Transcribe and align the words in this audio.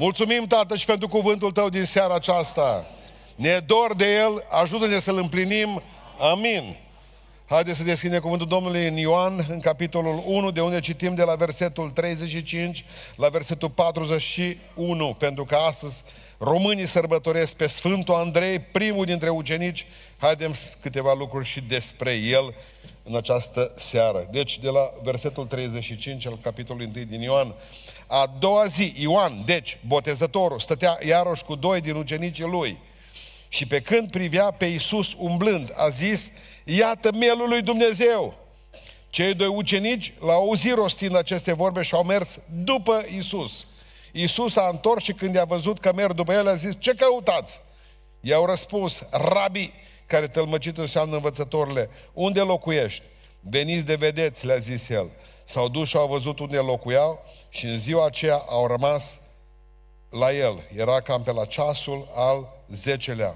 Mulțumim, 0.00 0.46
Tată, 0.46 0.76
și 0.76 0.84
pentru 0.84 1.08
cuvântul 1.08 1.50
Tău 1.50 1.68
din 1.68 1.84
seara 1.84 2.14
aceasta. 2.14 2.86
Ne 3.34 3.58
dor 3.58 3.94
de 3.94 4.14
El, 4.14 4.44
ajută-ne 4.48 5.00
să-L 5.00 5.16
împlinim. 5.16 5.82
Amin. 6.18 6.76
Haideți 7.46 7.76
să 7.76 7.84
deschidem 7.84 8.20
cuvântul 8.20 8.46
Domnului 8.46 8.86
în 8.86 8.96
Ioan, 8.96 9.46
în 9.48 9.60
capitolul 9.60 10.22
1, 10.26 10.50
de 10.50 10.60
unde 10.60 10.80
citim 10.80 11.14
de 11.14 11.22
la 11.22 11.34
versetul 11.34 11.90
35 11.90 12.84
la 13.16 13.28
versetul 13.28 13.70
41, 13.70 15.14
pentru 15.18 15.44
că 15.44 15.54
astăzi 15.54 16.02
românii 16.38 16.86
sărbătoresc 16.86 17.54
pe 17.54 17.66
Sfântul 17.66 18.14
Andrei, 18.14 18.58
primul 18.58 19.04
dintre 19.04 19.28
ucenici. 19.28 19.86
Haidem 20.16 20.54
câteva 20.80 21.14
lucruri 21.14 21.46
și 21.46 21.60
despre 21.60 22.12
el 22.12 22.54
în 23.02 23.16
această 23.16 23.72
seară. 23.76 24.28
Deci, 24.30 24.58
de 24.58 24.68
la 24.68 24.92
versetul 25.02 25.46
35 25.46 26.26
al 26.26 26.38
capitolului 26.42 26.90
1 26.94 27.04
din 27.04 27.20
Ioan. 27.20 27.54
A 28.12 28.26
doua 28.38 28.66
zi, 28.66 28.94
Ioan, 28.96 29.42
deci, 29.44 29.78
botezătorul, 29.86 30.60
stătea 30.60 30.98
iarăși 31.06 31.44
cu 31.44 31.54
doi 31.54 31.80
din 31.80 31.94
ucenicii 31.94 32.44
lui. 32.44 32.78
Și 33.48 33.66
pe 33.66 33.80
când 33.80 34.10
privea 34.10 34.50
pe 34.50 34.64
Iisus 34.64 35.14
umblând, 35.18 35.72
a 35.76 35.88
zis, 35.88 36.30
iată 36.64 37.12
mielul 37.12 37.48
lui 37.48 37.62
Dumnezeu. 37.62 38.34
Cei 39.10 39.34
doi 39.34 39.46
ucenici 39.46 40.12
l-au 40.20 40.30
auzit 40.30 40.74
rostind 40.74 41.16
aceste 41.16 41.52
vorbe 41.52 41.82
și 41.82 41.94
au 41.94 42.04
mers 42.04 42.38
după 42.64 43.04
Iisus. 43.14 43.66
Iisus 44.12 44.56
a 44.56 44.68
întors 44.72 45.04
și 45.04 45.12
când 45.12 45.34
i-a 45.34 45.44
văzut 45.44 45.80
că 45.80 45.92
merg 45.92 46.12
după 46.12 46.32
el, 46.32 46.48
a 46.48 46.54
zis, 46.54 46.72
ce 46.78 46.94
căutați? 46.94 47.60
I-au 48.20 48.46
răspuns, 48.46 49.02
rabi, 49.10 49.72
care 50.06 50.26
tălmăcit 50.26 50.78
înseamnă 50.78 51.14
învățătorile, 51.14 51.90
unde 52.12 52.40
locuiești? 52.40 53.02
Veniți 53.40 53.84
de 53.84 53.94
vedeți, 53.94 54.46
le-a 54.46 54.56
zis 54.56 54.88
el. 54.88 55.10
S-au 55.50 55.68
dus 55.68 55.88
și 55.88 55.96
au 55.96 56.06
văzut 56.06 56.38
unde 56.38 56.56
locuiau 56.56 57.24
și 57.48 57.66
în 57.66 57.78
ziua 57.78 58.06
aceea 58.06 58.36
au 58.48 58.66
rămas 58.66 59.20
la 60.10 60.32
el. 60.32 60.62
Era 60.76 61.00
cam 61.00 61.22
pe 61.22 61.32
la 61.32 61.44
ceasul 61.44 62.08
al 62.14 62.48
zecelea. 62.68 63.34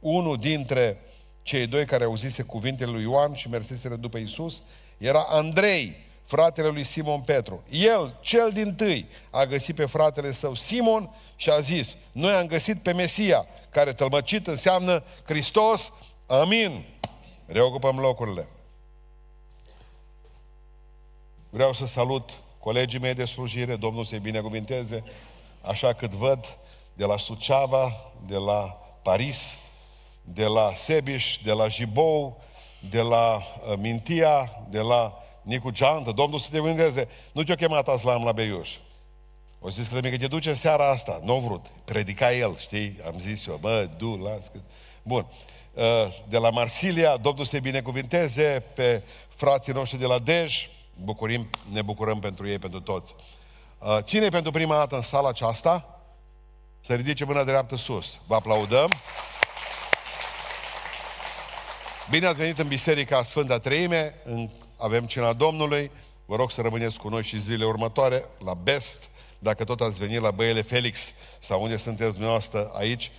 Unul 0.00 0.36
dintre 0.36 1.00
cei 1.42 1.66
doi 1.66 1.84
care 1.84 2.04
auzise 2.04 2.42
cuvintele 2.42 2.90
lui 2.90 3.02
Ioan 3.02 3.34
și 3.34 3.48
merseseră 3.48 3.94
după 3.96 4.18
Isus 4.18 4.62
era 4.98 5.26
Andrei, 5.28 5.96
fratele 6.24 6.68
lui 6.68 6.84
Simon 6.84 7.20
Petru. 7.20 7.62
El, 7.70 8.18
cel 8.20 8.50
din 8.52 8.74
tâi, 8.74 9.08
a 9.30 9.44
găsit 9.44 9.74
pe 9.74 9.86
fratele 9.86 10.32
său 10.32 10.54
Simon 10.54 11.10
și 11.36 11.50
a 11.50 11.60
zis, 11.60 11.96
noi 12.12 12.32
am 12.32 12.46
găsit 12.46 12.82
pe 12.82 12.92
Mesia, 12.92 13.46
care 13.70 13.92
tălmăcit 13.92 14.46
înseamnă 14.46 15.04
Hristos, 15.24 15.92
amin. 16.26 16.84
Reocupăm 17.46 17.98
locurile. 17.98 18.48
Vreau 21.50 21.72
să 21.72 21.86
salut 21.86 22.30
colegii 22.58 22.98
mei 22.98 23.14
de 23.14 23.24
slujire, 23.24 23.76
Domnul 23.76 24.04
să-i 24.04 24.18
binecuvinteze, 24.18 25.04
așa 25.60 25.92
cât 25.92 26.10
văd, 26.10 26.58
de 26.94 27.04
la 27.04 27.16
Suceava, 27.16 28.12
de 28.26 28.36
la 28.36 28.78
Paris, 29.02 29.58
de 30.22 30.44
la 30.44 30.72
Sebiș, 30.74 31.38
de 31.44 31.52
la 31.52 31.68
Jibou, 31.68 32.42
de 32.90 33.00
la 33.00 33.36
uh, 33.36 33.76
Mintia, 33.78 34.62
de 34.70 34.80
la 34.80 35.22
Nicu 35.42 35.70
Geantă, 35.70 36.10
Domnul 36.10 36.38
să 36.38 36.48
te 36.50 36.60
vândeze. 36.60 37.08
Nu 37.32 37.42
te-a 37.42 37.54
chemat 37.54 37.88
Aslam 37.88 38.24
la 38.24 38.32
Beiuș. 38.32 38.70
O 39.60 39.70
zis 39.70 39.86
că 39.86 40.00
te 40.00 40.26
duce 40.26 40.54
seara 40.54 40.90
asta. 40.90 41.20
Nu 41.24 41.38
vrut. 41.38 41.66
Predica 41.84 42.32
el, 42.32 42.56
știi? 42.58 43.00
Am 43.06 43.14
zis 43.18 43.46
eu, 43.46 43.58
bă, 43.60 43.88
du, 43.96 44.16
las 44.16 44.48
că... 44.48 44.58
Bun. 45.02 45.26
Uh, 45.74 45.84
de 46.28 46.38
la 46.38 46.50
Marsilia, 46.50 47.16
Domnul 47.16 47.44
să-i 47.44 47.60
binecuvinteze 47.60 48.64
pe 48.74 49.02
frații 49.28 49.72
noștri 49.72 49.98
de 49.98 50.06
la 50.06 50.18
Dej. 50.18 50.68
Bucurim, 51.02 51.48
ne 51.70 51.82
bucurăm 51.82 52.18
pentru 52.18 52.48
ei, 52.48 52.58
pentru 52.58 52.80
toți. 52.80 53.14
Uh, 53.78 53.98
cine 54.04 54.24
e 54.24 54.28
pentru 54.28 54.50
prima 54.50 54.74
dată 54.74 54.96
în 54.96 55.02
sala 55.02 55.28
aceasta? 55.28 56.02
Să 56.86 56.94
ridice 56.94 57.24
mâna 57.24 57.44
dreaptă 57.44 57.76
sus. 57.76 58.18
Vă 58.26 58.34
aplaudăm. 58.34 58.90
Bine 62.10 62.26
ați 62.26 62.36
venit 62.36 62.58
în 62.58 62.68
Biserica 62.68 63.22
Sfânta 63.22 63.58
Treime, 63.58 64.14
în, 64.24 64.50
avem 64.76 65.06
cina 65.06 65.32
Domnului. 65.32 65.90
Vă 66.26 66.36
rog 66.36 66.50
să 66.50 66.60
rămâneți 66.60 66.98
cu 66.98 67.08
noi 67.08 67.22
și 67.22 67.40
zilele 67.40 67.64
următoare, 67.64 68.24
la 68.44 68.54
Best, 68.54 69.08
dacă 69.38 69.64
tot 69.64 69.80
ați 69.80 69.98
venit 69.98 70.20
la 70.20 70.30
Băiele 70.30 70.62
Felix 70.62 71.12
sau 71.38 71.62
unde 71.62 71.76
sunteți 71.76 72.12
dumneavoastră 72.12 72.70
aici. 72.74 73.10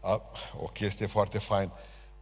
A, 0.00 0.22
o 0.62 0.66
chestie 0.66 1.06
foarte 1.06 1.38
fain. 1.38 1.70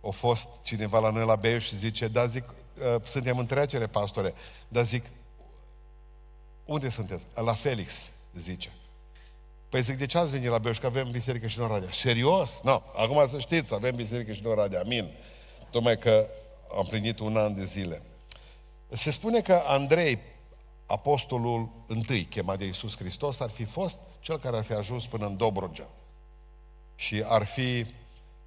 A 0.06 0.10
fost 0.10 0.48
cineva 0.62 0.98
la 0.98 1.10
noi 1.10 1.26
la 1.26 1.36
Beiu 1.36 1.58
și 1.58 1.76
zice, 1.76 2.08
da, 2.08 2.26
zic, 2.26 2.44
uh, 2.48 2.54
suntem 3.04 3.38
în 3.38 3.46
trecere, 3.46 3.86
pastore, 3.86 4.34
dar 4.68 4.84
zic, 4.84 5.04
unde 6.64 6.88
sunteți? 6.88 7.24
La 7.34 7.54
Felix, 7.54 8.10
zice. 8.38 8.72
Păi 9.68 9.82
zic, 9.82 9.98
de 9.98 10.06
ce 10.06 10.18
ați 10.18 10.32
venit 10.32 10.48
la 10.48 10.58
Beiu? 10.58 10.74
Că 10.80 10.86
avem 10.86 11.10
biserică 11.10 11.46
și 11.46 11.58
în 11.58 11.64
Oradea. 11.64 11.88
Serios? 11.92 12.60
Nu, 12.62 12.70
no, 12.70 13.02
acum 13.02 13.26
să 13.28 13.38
știți, 13.38 13.74
avem 13.74 13.94
biserică 13.94 14.32
și 14.32 14.40
în 14.44 14.50
Oradea. 14.50 14.80
Amin 14.80 15.12
tocmai 15.70 15.98
că 15.98 16.26
am 16.78 16.86
plinit 16.86 17.18
un 17.18 17.36
an 17.36 17.54
de 17.54 17.64
zile. 17.64 18.02
Se 18.88 19.10
spune 19.10 19.40
că 19.40 19.62
Andrei, 19.66 20.18
apostolul 20.86 21.68
întâi 21.86 22.24
chemat 22.24 22.58
de 22.58 22.64
Iisus 22.64 22.96
Hristos, 22.96 23.40
ar 23.40 23.50
fi 23.50 23.64
fost 23.64 23.98
cel 24.20 24.38
care 24.38 24.56
ar 24.56 24.64
fi 24.64 24.72
ajuns 24.72 25.06
până 25.06 25.26
în 25.26 25.36
Dobrogea 25.36 25.88
și 26.94 27.24
ar 27.26 27.44
fi 27.44 27.86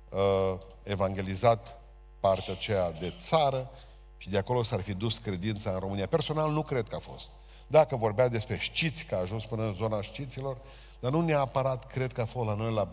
uh, 0.09 0.59
evangelizat 0.83 1.81
partea 2.19 2.53
aceea 2.53 2.91
de 2.91 3.13
țară 3.19 3.71
și 4.21 4.29
de 4.29 4.37
acolo 4.37 4.63
s-ar 4.63 4.81
fi 4.81 4.93
dus 4.93 5.17
credința 5.17 5.71
în 5.71 5.79
România. 5.79 6.07
Personal 6.07 6.51
nu 6.51 6.61
cred 6.61 6.87
că 6.87 6.95
a 6.95 6.99
fost. 6.99 7.29
Dacă 7.67 7.95
vorbea 7.95 8.27
despre 8.27 8.57
știți, 8.57 9.05
că 9.05 9.15
a 9.15 9.19
ajuns 9.19 9.45
până 9.45 9.63
în 9.63 9.73
zona 9.73 10.01
știților, 10.01 10.57
dar 10.99 11.11
nu 11.11 11.21
neapărat 11.21 11.87
cred 11.87 12.13
că 12.13 12.21
a 12.21 12.25
fost 12.25 12.47
la 12.47 12.55
noi 12.55 12.73
la... 12.73 12.87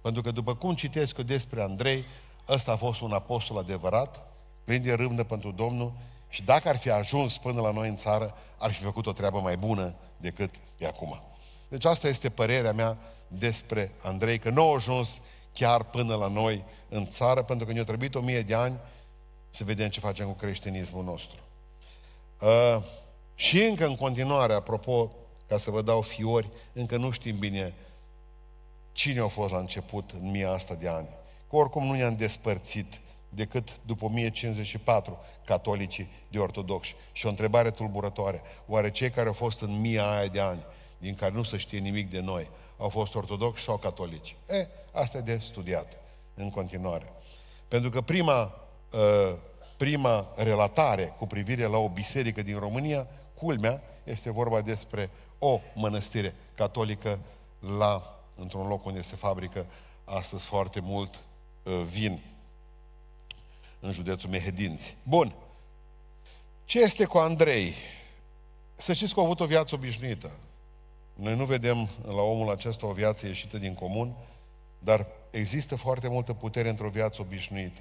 Pentru 0.00 0.22
că 0.22 0.30
după 0.30 0.54
cum 0.54 0.74
citesc 0.74 1.18
eu 1.18 1.24
despre 1.24 1.62
Andrei, 1.62 2.04
ăsta 2.48 2.72
a 2.72 2.76
fost 2.76 3.00
un 3.00 3.12
apostol 3.12 3.58
adevărat, 3.58 4.32
plin 4.64 4.82
de 4.82 4.92
râvnă 4.92 5.24
pentru 5.24 5.50
Domnul 5.50 5.92
și 6.28 6.42
dacă 6.42 6.68
ar 6.68 6.76
fi 6.76 6.90
ajuns 6.90 7.38
până 7.38 7.60
la 7.60 7.70
noi 7.70 7.88
în 7.88 7.96
țară, 7.96 8.34
ar 8.58 8.72
fi 8.72 8.82
făcut 8.82 9.06
o 9.06 9.12
treabă 9.12 9.40
mai 9.40 9.56
bună 9.56 9.94
decât 10.16 10.54
de 10.78 10.86
acum. 10.86 11.20
Deci 11.68 11.84
asta 11.84 12.08
este 12.08 12.30
părerea 12.30 12.72
mea 12.72 12.98
despre 13.28 13.92
Andrei, 14.02 14.38
că 14.38 14.50
nu 14.50 14.70
a 14.70 14.74
ajuns 14.74 15.20
chiar 15.52 15.82
până 15.82 16.14
la 16.14 16.28
noi 16.28 16.64
în 16.88 17.06
țară, 17.06 17.42
pentru 17.42 17.66
că 17.66 17.72
ne-a 17.72 17.84
trebuit 17.84 18.14
o 18.14 18.20
mie 18.20 18.42
de 18.42 18.54
ani 18.54 18.78
să 19.56 19.64
vedem 19.64 19.88
ce 19.88 20.00
facem 20.00 20.26
cu 20.26 20.32
creștinismul 20.32 21.04
nostru. 21.04 21.38
Uh, 22.40 22.82
și 23.34 23.62
încă 23.62 23.86
în 23.86 23.96
continuare, 23.96 24.52
apropo, 24.52 25.12
ca 25.48 25.58
să 25.58 25.70
vă 25.70 25.82
dau 25.82 26.00
fiori, 26.00 26.48
încă 26.72 26.96
nu 26.96 27.10
știm 27.10 27.38
bine 27.38 27.74
cine 28.92 29.20
a 29.20 29.26
fost 29.26 29.52
la 29.52 29.58
început 29.58 30.10
în 30.20 30.30
mia 30.30 30.50
asta 30.50 30.74
de 30.74 30.88
ani 30.88 31.08
că 31.48 31.56
oricum 31.56 31.86
nu 31.86 31.92
ne-am 31.92 32.16
despărțit 32.16 33.00
decât 33.28 33.68
după 33.82 34.04
1054 34.04 35.18
catolicii 35.44 36.08
de 36.28 36.38
ortodoxi. 36.38 36.94
Și 37.12 37.26
o 37.26 37.28
întrebare 37.28 37.70
tulburătoare. 37.70 38.42
Oare 38.66 38.90
cei 38.90 39.10
care 39.10 39.26
au 39.26 39.32
fost 39.32 39.60
în 39.60 39.80
mia 39.80 40.10
aia 40.10 40.26
de 40.26 40.40
ani, 40.40 40.64
din 40.98 41.14
care 41.14 41.32
nu 41.32 41.42
se 41.42 41.56
știe 41.56 41.78
nimic 41.78 42.10
de 42.10 42.20
noi, 42.20 42.50
au 42.78 42.88
fost 42.88 43.14
ortodoxi 43.14 43.64
sau 43.64 43.76
catolici? 43.76 44.36
E, 44.48 44.66
asta 44.92 45.18
e 45.18 45.20
de 45.20 45.38
studiat 45.38 45.92
în 46.34 46.50
continuare. 46.50 47.12
Pentru 47.68 47.90
că 47.90 48.00
prima, 48.00 48.42
uh, 48.42 48.65
prima 49.76 50.26
relatare 50.36 51.14
cu 51.18 51.26
privire 51.26 51.66
la 51.66 51.76
o 51.76 51.88
biserică 51.88 52.42
din 52.42 52.58
România, 52.58 53.06
culmea, 53.34 53.82
este 54.04 54.30
vorba 54.30 54.60
despre 54.60 55.10
o 55.38 55.60
mănăstire 55.74 56.34
catolică 56.54 57.18
la, 57.78 58.20
într-un 58.36 58.68
loc 58.68 58.84
unde 58.84 59.02
se 59.02 59.16
fabrică 59.16 59.66
astăzi 60.04 60.44
foarte 60.44 60.80
mult 60.82 61.20
Uh, 61.66 61.82
vin 61.82 62.20
în 63.80 63.92
județul 63.92 64.30
Mehedinți. 64.30 64.96
Bun. 65.02 65.34
Ce 66.64 66.80
este 66.80 67.04
cu 67.04 67.18
Andrei? 67.18 67.74
Să 68.76 68.92
știți 68.92 69.14
că 69.14 69.20
a 69.20 69.22
avut 69.22 69.40
o 69.40 69.46
viață 69.46 69.74
obișnuită. 69.74 70.30
Noi 71.14 71.36
nu 71.36 71.44
vedem 71.44 71.88
la 72.04 72.20
omul 72.20 72.50
acesta 72.50 72.86
o 72.86 72.92
viață 72.92 73.26
ieșită 73.26 73.58
din 73.58 73.74
comun, 73.74 74.14
dar 74.78 75.06
există 75.30 75.76
foarte 75.76 76.08
multă 76.08 76.32
putere 76.32 76.68
într-o 76.68 76.88
viață 76.88 77.22
obișnuită. 77.22 77.80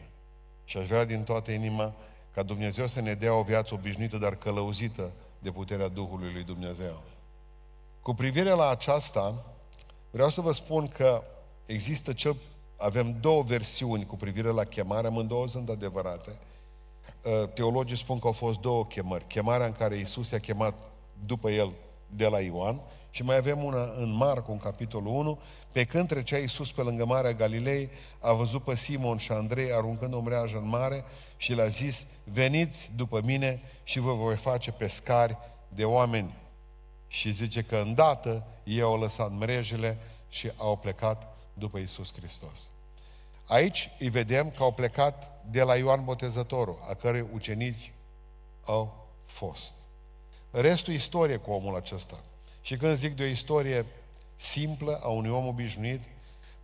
Și 0.65 0.77
aș 0.77 0.87
vrea 0.87 1.05
din 1.05 1.23
toată 1.23 1.51
inima 1.51 1.93
ca 2.33 2.43
Dumnezeu 2.43 2.87
să 2.87 3.01
ne 3.01 3.13
dea 3.13 3.33
o 3.33 3.43
viață 3.43 3.73
obișnuită, 3.73 4.17
dar 4.17 4.35
călăuzită 4.35 5.11
de 5.39 5.51
puterea 5.51 5.87
Duhului 5.87 6.33
lui 6.33 6.43
Dumnezeu. 6.43 7.01
Cu 8.01 8.13
privire 8.13 8.49
la 8.49 8.69
aceasta, 8.69 9.45
vreau 10.11 10.29
să 10.29 10.41
vă 10.41 10.51
spun 10.51 10.87
că 10.87 11.23
există 11.65 12.13
cel 12.13 12.35
avem 12.77 13.17
două 13.19 13.43
versiuni 13.43 14.05
cu 14.05 14.15
privire 14.15 14.49
la 14.49 14.63
chemare, 14.63 15.07
amândouă 15.07 15.47
sunt 15.47 15.69
adevărate. 15.69 16.31
Uh, 17.21 17.49
teologii 17.53 17.97
spun 17.97 18.19
că 18.19 18.27
au 18.27 18.33
fost 18.33 18.59
două 18.59 18.85
chemări. 18.85 19.27
Chemarea 19.27 19.65
în 19.65 19.73
care 19.73 19.97
Isus 19.97 20.29
i-a 20.29 20.39
chemat 20.39 20.73
după 21.25 21.49
el 21.49 21.71
de 22.07 22.27
la 22.27 22.39
Ioan 22.39 22.79
și 23.15 23.23
mai 23.23 23.35
avem 23.35 23.63
una 23.63 23.83
în 23.83 24.11
Marcu, 24.11 24.51
în 24.51 24.57
capitolul 24.57 25.13
1, 25.13 25.39
pe 25.71 25.83
când 25.83 26.07
trecea 26.07 26.37
Iisus 26.37 26.71
pe 26.71 26.81
lângă 26.81 27.05
Marea 27.05 27.33
Galilei, 27.33 27.89
a 28.19 28.33
văzut 28.33 28.63
pe 28.63 28.75
Simon 28.75 29.17
și 29.17 29.31
Andrei 29.31 29.73
aruncând 29.73 30.13
o 30.13 30.19
mreajă 30.19 30.57
în 30.57 30.67
mare 30.67 31.03
și 31.37 31.53
le-a 31.53 31.67
zis, 31.67 32.05
veniți 32.23 32.91
după 32.95 33.21
mine 33.23 33.61
și 33.83 33.99
vă 33.99 34.13
voi 34.13 34.35
face 34.35 34.71
pescari 34.71 35.37
de 35.69 35.85
oameni. 35.85 36.35
Și 37.07 37.31
zice 37.31 37.61
că 37.61 37.75
îndată 37.75 38.43
ei 38.63 38.81
au 38.81 38.99
lăsat 38.99 39.31
mrejele 39.31 39.97
și 40.29 40.51
au 40.57 40.77
plecat 40.77 41.37
după 41.53 41.77
Isus 41.77 42.13
Hristos. 42.13 42.69
Aici 43.47 43.89
îi 43.99 44.09
vedem 44.09 44.49
că 44.49 44.63
au 44.63 44.71
plecat 44.71 45.43
de 45.51 45.61
la 45.61 45.75
Ioan 45.75 46.03
Botezătorul, 46.03 46.85
a 46.89 46.93
cărui 46.93 47.27
ucenici 47.33 47.91
au 48.65 49.07
fost. 49.25 49.73
Restul 50.51 50.93
istorie 50.93 51.37
cu 51.37 51.51
omul 51.51 51.75
acesta. 51.75 52.19
Și 52.65 52.77
când 52.77 52.95
zic 52.95 53.15
de 53.15 53.23
o 53.23 53.25
istorie 53.25 53.85
simplă 54.35 54.99
a 55.03 55.07
unui 55.07 55.29
om 55.29 55.47
obișnuit, 55.47 56.01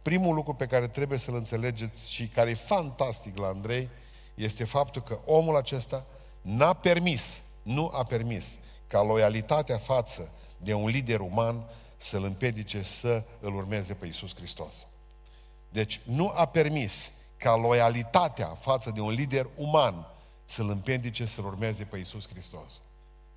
primul 0.01 0.35
lucru 0.35 0.53
pe 0.53 0.65
care 0.65 0.87
trebuie 0.87 1.19
să-l 1.19 1.35
înțelegeți 1.35 2.11
și 2.11 2.27
care 2.27 2.49
e 2.49 2.53
fantastic 2.53 3.37
la 3.37 3.47
Andrei, 3.47 3.89
este 4.35 4.63
faptul 4.63 5.01
că 5.01 5.19
omul 5.25 5.55
acesta 5.55 6.05
n-a 6.41 6.73
permis, 6.73 7.41
nu 7.63 7.91
a 7.93 8.03
permis 8.03 8.57
ca 8.87 9.01
loialitatea 9.01 9.77
față 9.77 10.31
de 10.57 10.73
un 10.73 10.87
lider 10.87 11.19
uman 11.19 11.63
să-l 11.97 12.23
împiedice 12.23 12.81
să 12.83 13.23
îl 13.39 13.55
urmeze 13.55 13.93
pe 13.93 14.05
Iisus 14.05 14.35
Hristos. 14.35 14.87
Deci 15.69 16.01
nu 16.03 16.31
a 16.35 16.45
permis 16.45 17.11
ca 17.37 17.55
loialitatea 17.55 18.47
față 18.47 18.91
de 18.91 18.99
un 18.99 19.11
lider 19.11 19.47
uman 19.55 20.07
să-l 20.45 20.69
împiedice 20.69 21.25
să-l 21.25 21.45
urmeze 21.45 21.83
pe 21.83 21.97
Iisus 21.97 22.27
Hristos. 22.27 22.81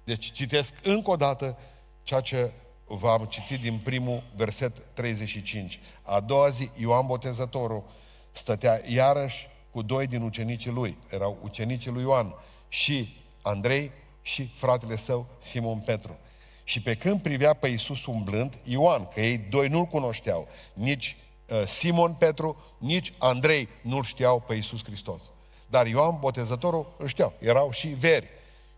Deci 0.05 0.33
citesc 0.33 0.75
încă 0.83 1.11
o 1.11 1.17
dată 1.17 1.57
ceea 2.05 2.21
ce 2.21 2.51
v-am 2.87 3.25
citit 3.25 3.61
din 3.61 3.79
primul 3.79 4.23
verset 4.37 4.83
35. 4.93 5.81
A 6.03 6.21
doua 6.21 6.49
zi, 6.49 6.71
Ioan 6.77 7.06
Botezătorul 7.06 7.85
stătea 8.33 8.81
iarăși 8.87 9.49
cu 9.71 9.83
doi 9.83 10.06
din 10.06 10.23
ucenicii 10.23 10.71
lui. 10.71 10.97
Erau 11.11 11.39
ucenicii 11.43 11.91
lui 11.91 12.03
Ioan 12.03 12.35
și 12.69 13.17
Andrei 13.43 13.91
și 14.23 14.51
fratele 14.56 14.97
său 14.97 15.27
Simon 15.39 15.79
Petru. 15.79 16.19
Și 16.65 16.83
pe 16.83 16.95
când 16.95 17.21
privea 17.21 17.53
pe 17.53 17.69
Iisus 17.69 18.06
umblând, 18.06 18.59
Ioan, 18.62 19.09
că 19.15 19.21
ei 19.21 19.39
doi 19.39 19.69
nu-l 19.69 19.85
cunoșteau, 19.85 20.49
nici 20.73 21.17
uh, 21.49 21.67
Simon 21.67 22.12
Petru, 22.12 22.56
nici 22.79 23.12
Andrei 23.19 23.69
nu-l 23.83 24.05
știau 24.05 24.41
pe 24.41 24.55
Iisus 24.55 24.85
Hristos. 24.85 25.31
Dar 25.67 25.87
Ioan, 25.87 26.17
botezătorul, 26.21 26.95
îl 26.99 27.06
știau. 27.06 27.33
Erau 27.39 27.71
și 27.71 27.89
veri. 27.89 28.29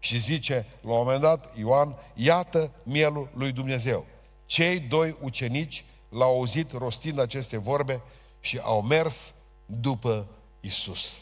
Și 0.06 0.18
zice, 0.18 0.66
la 0.80 0.90
un 0.90 0.96
moment 0.96 1.20
dat, 1.20 1.56
Ioan, 1.58 1.96
iată 2.14 2.70
mielul 2.82 3.28
lui 3.34 3.52
Dumnezeu. 3.52 4.06
Cei 4.44 4.80
doi 4.80 5.16
ucenici 5.20 5.84
l-au 6.08 6.36
auzit 6.36 6.72
rostind 6.72 7.18
aceste 7.18 7.56
vorbe 7.56 8.00
și 8.40 8.58
au 8.58 8.82
mers 8.82 9.34
după 9.66 10.26
Isus. 10.60 11.20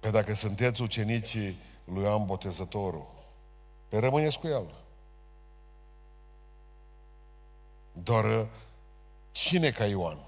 Pe 0.00 0.10
dacă 0.10 0.34
sunteți 0.34 0.82
ucenicii 0.82 1.56
lui 1.84 2.02
Ioan 2.02 2.26
Botezătorul, 2.26 3.06
pe 3.88 3.98
rămâneți 3.98 4.38
cu 4.38 4.46
el. 4.46 4.74
Doar 7.92 8.46
cine 9.32 9.70
ca 9.70 9.86
Ioan? 9.86 10.18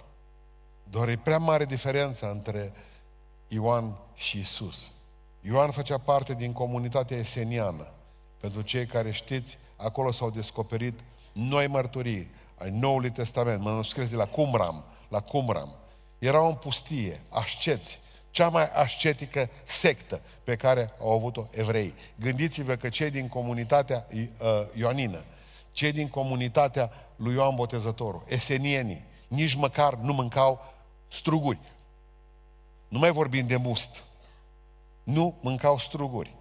Doar 0.90 1.08
e 1.08 1.16
prea 1.16 1.38
mare 1.38 1.64
diferența 1.64 2.28
între 2.28 2.72
Ioan 3.48 3.96
și 4.14 4.38
Isus. 4.38 4.90
Ioan 5.48 5.70
făcea 5.70 5.98
parte 5.98 6.34
din 6.34 6.52
comunitatea 6.52 7.16
eseniană. 7.16 7.92
Pentru 8.40 8.62
cei 8.62 8.86
care 8.86 9.10
știți, 9.10 9.58
acolo 9.76 10.12
s-au 10.12 10.30
descoperit 10.30 11.00
noi 11.32 11.66
mărturii 11.66 12.30
ai 12.58 12.70
Noului 12.70 13.10
Testament, 13.10 13.62
manuscris 13.62 14.08
de 14.08 14.16
la 14.16 14.24
Cumram, 14.24 14.84
la 15.08 15.20
Cumram. 15.20 15.74
Erau 16.18 16.48
în 16.48 16.54
pustie, 16.54 17.20
asceți, 17.28 18.00
cea 18.30 18.48
mai 18.48 18.68
ascetică 18.72 19.48
sectă 19.64 20.20
pe 20.44 20.56
care 20.56 20.92
au 21.00 21.12
avut-o 21.12 21.46
evrei. 21.50 21.94
Gândiți-vă 22.20 22.74
că 22.74 22.88
cei 22.88 23.10
din 23.10 23.28
comunitatea 23.28 24.06
uh, 24.12 24.26
ioanină, 24.74 25.24
cei 25.72 25.92
din 25.92 26.08
comunitatea 26.08 26.90
lui 27.16 27.34
Ioan 27.34 27.54
Botezătorul, 27.54 28.22
esenienii, 28.28 29.04
nici 29.28 29.54
măcar 29.54 29.94
nu 29.94 30.12
mâncau 30.12 30.72
struguri. 31.08 31.58
Nu 32.88 32.98
mai 32.98 33.10
vorbim 33.10 33.46
de 33.46 33.56
must. 33.56 34.04
Nu 35.06 35.34
mâncau 35.40 35.78
struguri. 35.78 36.34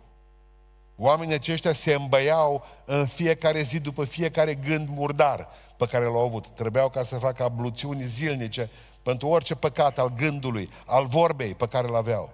Oamenii 0.98 1.34
aceștia 1.34 1.74
se 1.74 1.94
îmbăiau 1.94 2.66
în 2.86 3.06
fiecare 3.06 3.62
zi 3.62 3.80
după 3.80 4.06
fiecare 4.06 4.56
gând 4.56 4.88
murdar 4.90 5.48
pe 5.78 5.86
care 5.86 6.06
l-au 6.06 6.26
avut. 6.26 6.48
Trebuiau 6.48 6.90
ca 6.90 7.04
să 7.04 7.18
facă 7.18 7.44
abluțiuni 7.44 8.04
zilnice 8.04 8.70
pentru 9.04 9.28
orice 9.28 9.56
păcat 9.56 10.00
al 10.00 10.14
gândului, 10.18 10.70
al 10.86 11.06
vorbei 11.06 11.54
pe 11.54 11.68
care 11.68 11.88
îl 11.88 11.96
aveau. 11.96 12.30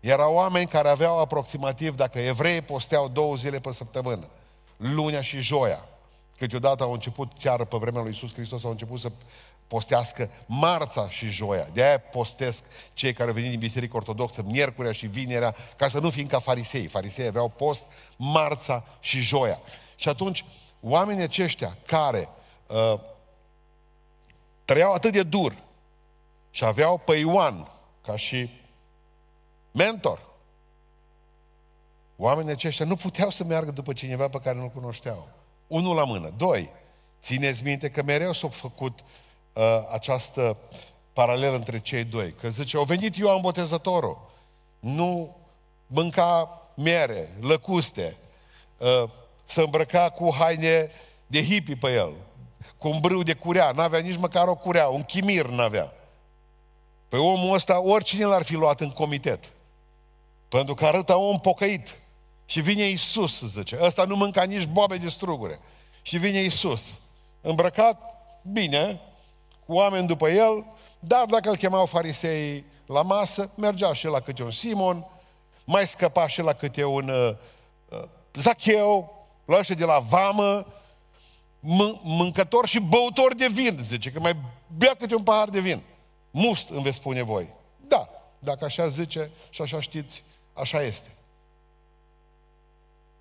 Erau 0.00 0.34
oameni 0.34 0.66
care 0.66 0.88
aveau 0.88 1.18
aproximativ, 1.18 1.96
dacă 1.96 2.18
evrei 2.18 2.60
posteau 2.60 3.08
două 3.08 3.34
zile 3.36 3.60
pe 3.60 3.72
săptămână, 3.72 4.28
lunea 4.76 5.20
și 5.20 5.38
joia, 5.38 5.84
câteodată 6.38 6.82
au 6.82 6.92
început, 6.92 7.32
chiar 7.38 7.64
pe 7.64 7.76
vremea 7.76 8.02
lui 8.02 8.10
Iisus 8.10 8.32
Hristos, 8.34 8.64
au 8.64 8.70
început 8.70 9.00
să 9.00 9.10
postească 9.66 10.30
marța 10.46 11.10
și 11.10 11.28
joia. 11.28 11.68
De 11.72 11.84
aia 11.84 11.98
postesc 11.98 12.64
cei 12.92 13.12
care 13.12 13.32
vin 13.32 13.50
din 13.50 13.58
Biserică 13.58 13.96
Ortodoxă, 13.96 14.42
miercurea 14.42 14.92
și 14.92 15.06
vinerea, 15.06 15.56
ca 15.76 15.88
să 15.88 15.98
nu 15.98 16.10
fim 16.10 16.26
ca 16.26 16.38
farisei. 16.38 16.86
Farisei 16.86 17.26
aveau 17.26 17.48
post 17.48 17.84
marța 18.16 18.84
și 19.00 19.20
joia. 19.20 19.60
Și 19.96 20.08
atunci, 20.08 20.44
oamenii 20.80 21.22
aceștia 21.22 21.78
care 21.86 22.28
uh, 22.66 23.00
trăiau 24.64 24.92
atât 24.92 25.12
de 25.12 25.22
dur 25.22 25.56
și 26.50 26.64
aveau 26.64 26.98
pe 26.98 27.14
Ioan 27.14 27.70
ca 28.04 28.16
și 28.16 28.50
mentor, 29.72 30.32
oamenii 32.16 32.52
aceștia 32.52 32.86
nu 32.86 32.96
puteau 32.96 33.30
să 33.30 33.44
meargă 33.44 33.70
după 33.70 33.92
cineva 33.92 34.28
pe 34.28 34.38
care 34.38 34.56
nu-l 34.56 34.68
cunoșteau. 34.68 35.28
Unul 35.66 35.94
la 35.94 36.04
mână. 36.04 36.32
Doi, 36.36 36.70
țineți 37.22 37.62
minte 37.62 37.90
că 37.90 38.02
mereu 38.02 38.32
s-au 38.32 38.48
făcut 38.48 39.00
uh, 39.00 39.06
această 39.92 40.56
paralelă 41.12 41.54
între 41.54 41.80
cei 41.80 42.04
doi. 42.04 42.32
Că 42.32 42.48
zice, 42.48 42.76
au 42.76 42.84
venit 42.84 43.16
Ioan 43.16 43.40
Botezătorul, 43.40 44.30
nu 44.80 45.36
mânca 45.86 46.62
miere, 46.74 47.36
lăcuste, 47.40 48.16
uh, 48.78 49.10
să 49.44 49.60
îmbrăca 49.60 50.10
cu 50.10 50.34
haine 50.34 50.90
de 51.26 51.44
hippie 51.44 51.74
pe 51.74 51.92
el, 51.92 52.12
cu 52.78 52.88
un 52.88 53.00
brâu 53.00 53.22
de 53.22 53.34
curea, 53.34 53.70
n-avea 53.70 53.98
nici 53.98 54.16
măcar 54.16 54.48
o 54.48 54.54
curea, 54.54 54.88
un 54.88 55.02
chimir 55.02 55.46
n-avea. 55.46 55.92
Pe 57.08 57.16
omul 57.16 57.54
ăsta 57.54 57.80
oricine 57.80 58.24
l-ar 58.24 58.42
fi 58.42 58.54
luat 58.54 58.80
în 58.80 58.90
comitet. 58.90 59.52
Pentru 60.48 60.74
că 60.74 60.86
arăta 60.86 61.16
om 61.16 61.40
pocăit. 61.40 61.98
Și 62.46 62.60
vine 62.60 62.88
Isus, 62.88 63.44
zice. 63.44 63.78
Ăsta 63.82 64.04
nu 64.04 64.16
mânca 64.16 64.42
nici 64.42 64.66
boabe 64.66 64.96
de 64.96 65.08
strugure. 65.08 65.58
Și 66.02 66.18
vine 66.18 66.42
Isus. 66.42 67.00
Îmbrăcat 67.40 68.00
bine, 68.42 69.00
cu 69.00 69.13
oameni 69.66 70.06
după 70.06 70.28
el, 70.28 70.64
dar 70.98 71.24
dacă 71.24 71.48
îl 71.48 71.56
chemau 71.56 71.86
farisei 71.86 72.64
la 72.86 73.02
masă, 73.02 73.50
mergea 73.56 73.92
și 73.92 74.06
la 74.06 74.20
câte 74.20 74.42
un 74.42 74.50
Simon, 74.50 75.06
mai 75.64 75.88
scăpa 75.88 76.28
și 76.28 76.40
la 76.40 76.52
câte 76.52 76.84
un 76.84 77.08
uh, 77.08 77.34
uh 77.88 78.04
Zacheu, 78.34 79.26
la 79.44 79.56
ăștia 79.56 79.74
de 79.74 79.84
la 79.84 79.98
vamă, 79.98 80.66
m- 81.60 82.00
mâncător 82.02 82.66
și 82.66 82.80
băutor 82.80 83.34
de 83.34 83.46
vin, 83.46 83.78
zice, 83.80 84.10
că 84.10 84.20
mai 84.20 84.36
bea 84.76 84.94
câte 84.98 85.14
un 85.14 85.22
pahar 85.22 85.48
de 85.48 85.60
vin. 85.60 85.82
Must 86.30 86.68
îmi 86.68 86.82
veți 86.82 86.96
spune 86.96 87.22
voi. 87.22 87.48
Da, 87.76 88.08
dacă 88.38 88.64
așa 88.64 88.88
zice 88.88 89.30
și 89.50 89.62
așa 89.62 89.80
știți, 89.80 90.22
așa 90.52 90.82
este. 90.82 91.14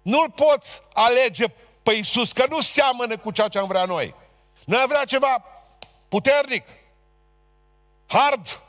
Nu-l 0.01 0.31
poți 0.31 0.81
alege 0.93 1.45
pe 1.83 1.93
Iisus, 1.93 2.31
că 2.31 2.45
nu 2.49 2.61
seamănă 2.61 3.17
cu 3.17 3.31
ceea 3.31 3.47
ce 3.47 3.57
am 3.57 3.67
vrea 3.67 3.85
noi. 3.85 4.15
Noi 4.65 4.85
vrea 4.87 5.05
ceva 5.05 5.43
puternic, 6.13 6.63
hard. 8.05 8.61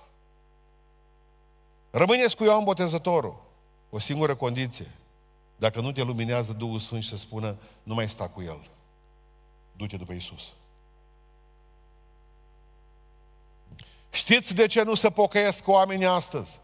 Rămâneți 1.91 2.37
cu 2.37 2.45
Ioan 2.45 2.65
Botezătorul. 2.65 3.43
O 3.91 3.99
singură 3.99 4.35
condiție. 4.35 4.91
Dacă 5.57 5.81
nu 5.81 5.93
te 5.93 6.03
luminează 6.03 6.53
Duhul 6.53 6.81
Sfânt 6.81 7.03
și 7.03 7.09
să 7.09 7.17
spună, 7.17 7.57
nu 7.83 7.95
mai 7.95 8.09
sta 8.09 8.29
cu 8.29 8.43
El. 8.43 8.71
Du-te 9.73 9.97
după 9.97 10.13
Iisus. 10.13 10.43
Știți 14.11 14.55
de 14.55 14.67
ce 14.67 14.83
nu 14.83 14.95
se 14.95 15.11
pocăiesc 15.11 15.69
oamenii 15.69 16.07
astăzi? 16.07 16.61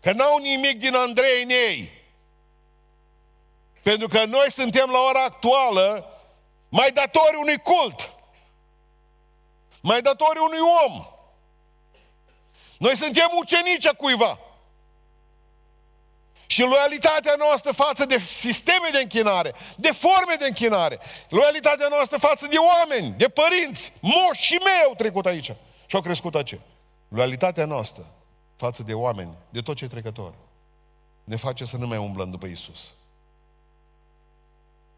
Că 0.00 0.12
n-au 0.12 0.38
nimic 0.38 0.78
din 0.78 0.94
Andrei 0.94 1.42
în 1.42 1.50
ei. 1.50 1.90
Pentru 3.82 4.08
că 4.08 4.24
noi 4.24 4.50
suntem 4.50 4.90
la 4.90 4.98
ora 4.98 5.24
actuală 5.24 6.06
mai 6.68 6.90
datori 6.90 7.36
unui 7.40 7.58
cult. 7.58 8.17
Mai 9.82 10.00
datori 10.00 10.38
unui 10.38 10.58
om. 10.86 11.06
Noi 12.78 12.96
suntem 12.96 13.28
ucenici 13.38 13.86
a 13.86 13.92
cuiva. 13.92 14.38
Și 16.46 16.62
loialitatea 16.62 17.34
noastră 17.38 17.72
față 17.72 18.04
de 18.04 18.18
sisteme 18.18 18.88
de 18.92 18.98
închinare, 18.98 19.54
de 19.76 19.90
forme 19.90 20.34
de 20.38 20.46
închinare, 20.46 20.98
loialitatea 21.28 21.88
noastră 21.88 22.18
față 22.18 22.46
de 22.46 22.56
oameni, 22.56 23.14
de 23.16 23.28
părinți, 23.28 23.92
moși 24.00 24.42
și 24.42 24.54
mei 24.54 24.82
au 24.86 24.94
trecut 24.94 25.26
aici 25.26 25.52
și 25.86 25.96
au 25.96 26.00
crescut 26.00 26.34
aici. 26.34 26.58
Loialitatea 27.08 27.64
noastră 27.64 28.06
față 28.56 28.82
de 28.82 28.94
oameni, 28.94 29.30
de 29.50 29.60
tot 29.60 29.76
ce 29.76 29.84
e 29.84 29.88
trecător, 29.88 30.34
ne 31.24 31.36
face 31.36 31.64
să 31.64 31.76
nu 31.76 31.86
mai 31.86 31.98
umblăm 31.98 32.30
după 32.30 32.46
Isus. 32.46 32.92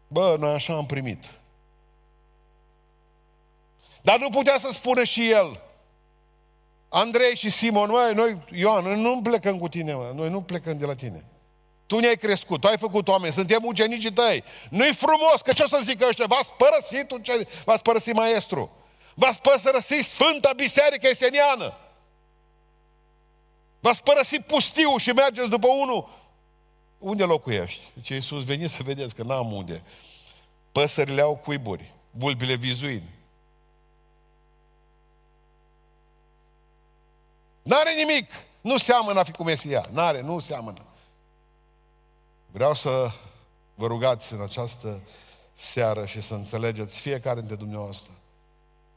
Bă, 0.07 0.35
noi 0.39 0.53
așa 0.53 0.73
am 0.73 0.85
primit. 0.85 1.25
Dar 4.01 4.19
nu 4.19 4.29
putea 4.29 4.57
să 4.57 4.69
spună 4.71 5.03
și 5.03 5.31
el. 5.31 5.61
Andrei 6.89 7.35
și 7.35 7.49
Simon, 7.49 7.89
măi, 7.89 8.13
noi, 8.13 8.37
Ioan, 8.51 8.83
noi 8.83 9.01
nu 9.01 9.21
plecăm 9.21 9.57
cu 9.57 9.67
tine, 9.67 9.93
mă. 9.93 10.11
noi 10.15 10.29
nu 10.29 10.41
plecăm 10.41 10.77
de 10.77 10.85
la 10.85 10.95
tine. 10.95 11.25
Tu 11.85 11.99
ne-ai 11.99 12.15
crescut, 12.17 12.61
tu 12.61 12.67
ai 12.67 12.77
făcut 12.77 13.07
oameni, 13.07 13.33
suntem 13.33 13.63
ucenicii 13.63 14.13
tăi. 14.13 14.43
Nu-i 14.69 14.93
frumos, 14.93 15.41
că 15.43 15.53
ce 15.53 15.63
o 15.63 15.67
să 15.67 15.79
zică 15.83 16.05
ăștia? 16.07 16.25
V-ați 16.25 16.51
părăsit, 16.53 17.07
v-ați 17.65 17.81
părăsit 17.81 18.13
maestru. 18.13 18.71
V-ați 19.13 19.41
părăsit 19.41 20.05
Sfânta 20.05 20.53
Biserică 20.55 21.07
Eseniană. 21.07 21.77
V-ați 23.79 24.03
părăsit 24.03 24.41
pustiu 24.41 24.97
și 24.97 25.11
mergeți 25.11 25.49
după 25.49 25.67
unul. 25.67 26.09
Unde 26.97 27.23
locuiești? 27.23 27.81
Zice 27.95 28.13
Iisus, 28.13 28.43
veniți 28.43 28.73
să 28.73 28.83
vedeți 28.83 29.15
că 29.15 29.23
n-am 29.23 29.51
unde. 29.51 29.83
Păsările 30.71 31.21
au 31.21 31.35
cuiburi, 31.35 31.93
vulpile 32.11 32.55
vizuini. 32.55 33.09
N-are 37.71 37.93
nimic. 37.93 38.31
Nu 38.61 38.77
seamănă 38.77 39.19
a 39.19 39.23
fi 39.23 39.31
cu 39.31 39.43
Mesia. 39.43 39.85
N-are, 39.91 40.21
nu 40.21 40.39
seamănă. 40.39 40.85
Vreau 42.45 42.73
să 42.73 43.11
vă 43.75 43.87
rugați 43.87 44.33
în 44.33 44.41
această 44.41 45.01
seară 45.57 46.05
și 46.05 46.21
să 46.21 46.33
înțelegeți 46.33 46.99
fiecare 46.99 47.39
dintre 47.39 47.55
dumneavoastră, 47.55 48.11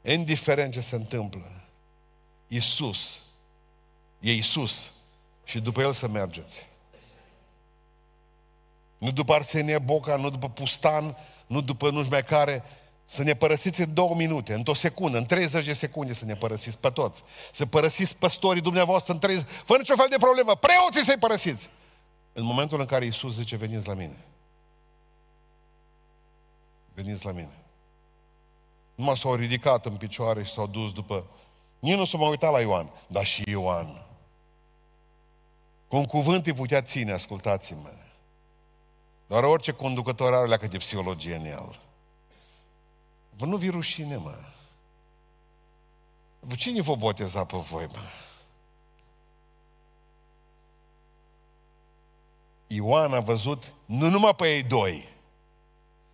indiferent 0.02 0.72
ce 0.72 0.80
se 0.80 0.94
întâmplă, 0.94 1.50
Iisus, 2.46 3.20
e 4.20 4.32
Iisus 4.32 4.92
și 5.44 5.60
după 5.60 5.80
El 5.80 5.92
să 5.92 6.08
mergeți. 6.08 6.66
Nu 8.98 9.10
după 9.10 9.34
Arsenie 9.34 9.78
Boca, 9.78 10.16
nu 10.16 10.30
după 10.30 10.48
Pustan, 10.48 11.16
nu 11.46 11.60
după 11.60 11.90
nu 11.90 12.06
mai 12.10 12.24
care, 12.24 12.64
să 13.04 13.22
ne 13.22 13.34
părăsiți 13.34 13.80
în 13.80 13.94
două 13.94 14.14
minute, 14.14 14.54
într-o 14.54 14.74
secundă, 14.74 15.18
în 15.18 15.26
30 15.26 15.64
de 15.64 15.72
secunde 15.72 16.12
să 16.12 16.24
ne 16.24 16.34
părăsiți 16.34 16.78
pe 16.78 16.90
toți. 16.90 17.22
Să 17.52 17.66
părăsiți 17.66 18.16
păstorii 18.16 18.62
dumneavoastră 18.62 19.12
în 19.12 19.18
30, 19.18 19.46
fără 19.64 19.78
niciun 19.78 19.96
fel 19.96 20.06
de 20.10 20.16
problemă. 20.18 20.54
Preoții 20.54 21.04
să-i 21.04 21.18
părăsiți. 21.18 21.70
În 22.32 22.44
momentul 22.44 22.80
în 22.80 22.86
care 22.86 23.04
Iisus 23.04 23.34
zice, 23.34 23.56
veniți 23.56 23.86
la 23.86 23.94
mine. 23.94 24.24
Veniți 26.94 27.24
la 27.24 27.32
mine. 27.32 27.58
Numai 28.94 29.16
s-au 29.16 29.34
ridicat 29.34 29.86
în 29.86 29.96
picioare 29.96 30.44
și 30.44 30.52
s-au 30.52 30.66
dus 30.66 30.92
după... 30.92 31.26
Nici 31.78 31.96
nu 31.96 32.04
s-a 32.04 32.16
mai 32.16 32.28
uitat 32.28 32.52
la 32.52 32.60
Ioan, 32.60 32.90
dar 33.06 33.24
și 33.24 33.42
Ioan. 33.46 34.06
Cu 35.88 35.96
un 35.96 36.04
cuvânt 36.04 36.46
îi 36.46 36.52
putea 36.52 36.82
ține, 36.82 37.12
ascultați-mă. 37.12 37.90
Doar 39.26 39.44
orice 39.44 39.72
conducător 39.72 40.34
are 40.34 40.48
leacă 40.48 40.66
de 40.66 40.76
psihologie 40.76 41.34
în 41.34 41.44
el. 41.44 41.83
Vă 43.36 43.44
nu 43.44 43.56
vi 43.56 43.70
rușine, 43.70 44.16
mă. 44.16 44.34
Cine 46.56 46.80
vă 46.80 46.94
boteza 46.94 47.44
pe 47.44 47.56
voi, 47.56 47.86
mă? 47.92 48.02
Ioan 52.66 53.12
a 53.12 53.20
văzut 53.20 53.72
nu 53.84 54.08
numai 54.08 54.34
pe 54.34 54.54
ei 54.54 54.62
doi. 54.62 55.08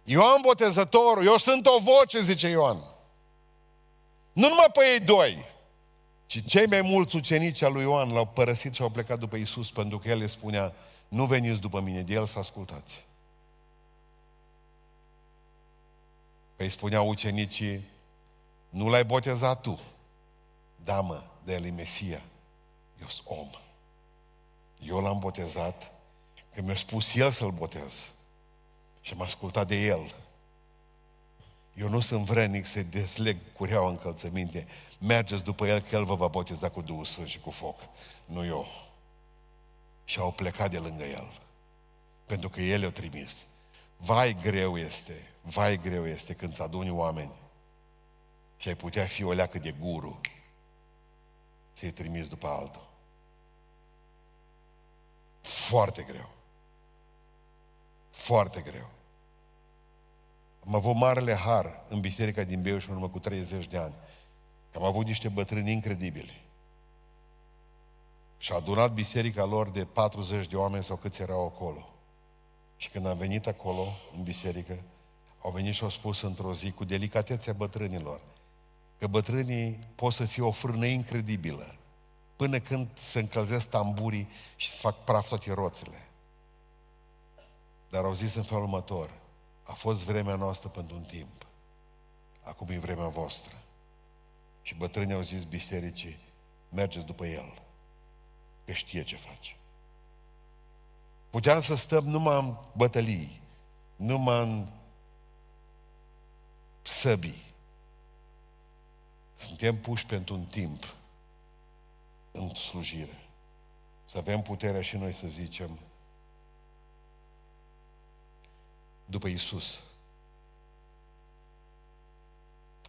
Ioan 0.05 0.41
botezătorul, 0.43 1.27
eu 1.27 1.37
sunt 1.37 1.67
o 1.67 1.79
voce, 1.79 2.21
zice 2.21 2.49
Ioan. 2.49 2.77
Nu 4.33 4.49
numai 4.49 4.67
pe 4.73 4.81
ei 4.93 5.00
doi, 5.00 5.45
ci 6.27 6.45
cei 6.47 6.67
mai 6.67 6.81
mulți 6.81 7.17
ucenici 7.17 7.62
al 7.62 7.73
lui 7.73 7.83
Ioan 7.83 8.12
l-au 8.12 8.27
părăsit 8.27 8.75
și 8.75 8.83
au 8.83 8.89
plecat 8.89 9.19
după 9.19 9.37
Isus 9.37 9.71
pentru 9.71 9.99
că 9.99 10.09
el 10.09 10.19
le 10.19 10.27
spunea, 10.27 10.75
nu 11.09 11.27
veniți 11.27 11.61
după 11.61 11.81
mine, 11.81 12.03
de 12.03 12.15
el 12.15 12.27
să 12.27 12.39
ascultați. 12.39 13.07
Păi 16.61 16.71
spuneau 16.71 17.09
ucenicii, 17.09 17.85
nu 18.69 18.88
l-ai 18.88 19.05
botezat 19.05 19.61
tu. 19.61 19.81
Da, 20.85 21.00
mă, 21.00 21.23
de 21.45 21.52
el 21.52 21.64
e 21.64 21.71
Mesia. 21.71 22.23
Eu 23.00 23.09
sunt 23.09 23.26
om. 23.26 23.50
Eu 24.79 25.00
l-am 25.00 25.19
botezat 25.19 25.93
că 26.55 26.62
mi-a 26.62 26.76
spus 26.76 27.14
el 27.14 27.31
să-l 27.31 27.50
botez. 27.50 28.11
Și 29.00 29.12
am 29.12 29.21
ascultat 29.21 29.67
de 29.67 29.75
el. 29.75 30.14
Eu 31.75 31.88
nu 31.88 32.00
sunt 32.00 32.25
vrenic 32.25 32.67
să-i 32.67 32.85
desleg 32.85 33.37
cureaua 33.52 33.90
încălțăminte. 33.90 34.67
Mergeți 34.99 35.45
după 35.45 35.67
el 35.67 35.81
că 35.81 35.97
el 35.97 36.05
vă 36.05 36.14
va 36.14 36.26
boteza 36.26 36.69
cu 36.69 36.81
Duhul 36.81 37.05
Sfânt 37.05 37.29
și 37.29 37.40
cu 37.40 37.50
foc. 37.50 37.81
Nu 38.25 38.45
eu. 38.45 38.67
Și 40.05 40.19
au 40.19 40.33
plecat 40.33 40.71
de 40.71 40.79
lângă 40.79 41.05
el. 41.05 41.33
Pentru 42.26 42.49
că 42.49 42.61
el 42.61 42.83
i-a 42.83 42.90
trimis. 42.90 43.45
Vai 43.97 44.37
greu 44.43 44.79
este, 44.79 45.31
vai 45.50 45.78
greu 45.78 46.07
este 46.07 46.35
când 46.35 46.52
îți 46.52 46.62
aduni 46.62 46.90
oameni 46.90 47.33
și 48.57 48.69
ai 48.69 48.75
putea 48.75 49.07
fi 49.07 49.25
o 49.25 49.33
leacă 49.33 49.59
de 49.59 49.71
guru 49.71 50.21
să-i 51.73 51.90
trimis 51.90 52.28
după 52.28 52.47
altul. 52.47 52.88
Foarte 55.40 56.02
greu. 56.02 56.28
Foarte 58.11 58.61
greu. 58.61 58.88
Am 60.66 60.75
avut 60.75 60.95
marele 60.95 61.35
har 61.35 61.85
în 61.88 62.00
biserica 62.00 62.42
din 62.42 62.62
Beiuș 62.62 62.87
în 62.87 62.95
urmă 62.95 63.09
cu 63.09 63.19
30 63.19 63.66
de 63.66 63.76
ani. 63.76 63.95
Am 64.75 64.85
avut 64.85 65.07
niște 65.07 65.28
bătrâni 65.28 65.73
incredibili. 65.73 66.49
Și 68.38 68.52
a 68.52 68.54
adunat 68.54 68.92
biserica 68.92 69.45
lor 69.45 69.71
de 69.71 69.85
40 69.85 70.47
de 70.47 70.57
oameni 70.57 70.85
sau 70.85 70.97
câți 70.97 71.23
erau 71.23 71.47
acolo. 71.47 71.88
Și 72.76 72.88
când 72.88 73.07
am 73.07 73.16
venit 73.16 73.47
acolo, 73.47 73.87
în 74.16 74.23
biserică, 74.23 74.83
au 75.42 75.50
venit 75.50 75.75
și 75.75 75.82
au 75.82 75.90
spus 75.90 76.20
într-o 76.20 76.54
zi, 76.54 76.70
cu 76.70 76.85
delicatețea 76.85 77.52
bătrânilor, 77.52 78.20
că 78.99 79.06
bătrânii 79.06 79.78
pot 79.94 80.12
să 80.12 80.25
fie 80.25 80.42
o 80.42 80.50
frână 80.50 80.87
incredibilă, 80.87 81.75
până 82.37 82.59
când 82.59 82.88
se 82.94 83.18
încălzesc 83.18 83.68
tamburii 83.68 84.28
și 84.56 84.70
se 84.70 84.78
fac 84.80 85.04
praf 85.04 85.28
toate 85.28 85.52
roțile. 85.52 86.09
Dar 87.90 88.04
au 88.04 88.14
zis 88.14 88.35
în 88.35 88.42
felul 88.42 88.62
următor, 88.62 89.11
a 89.62 89.73
fost 89.73 90.04
vremea 90.04 90.35
noastră 90.35 90.68
pentru 90.68 90.97
un 90.97 91.02
timp, 91.02 91.47
acum 92.42 92.68
e 92.68 92.78
vremea 92.78 93.09
voastră. 93.09 93.54
Și 94.62 94.75
bătrânii 94.75 95.14
au 95.14 95.20
zis 95.20 95.44
bisericii, 95.44 96.18
mergeți 96.68 97.06
după 97.06 97.26
el, 97.26 97.54
că 98.64 98.73
știe 98.73 99.02
ce 99.02 99.16
face. 99.16 99.56
Puteam 101.30 101.61
să 101.61 101.75
stăm 101.75 102.04
numai 102.04 102.38
în 102.38 102.56
bătălii, 102.76 103.40
numai 103.97 104.42
în 104.42 104.66
săbii. 106.90 107.44
Suntem 109.35 109.76
puși 109.76 110.06
pentru 110.06 110.35
un 110.35 110.44
timp 110.44 110.94
în 112.30 112.54
slujire. 112.54 113.28
Să 114.04 114.18
avem 114.18 114.42
puterea 114.42 114.82
și 114.82 114.97
noi 114.97 115.14
să 115.14 115.26
zicem 115.26 115.78
după 119.04 119.26
Isus. 119.26 119.80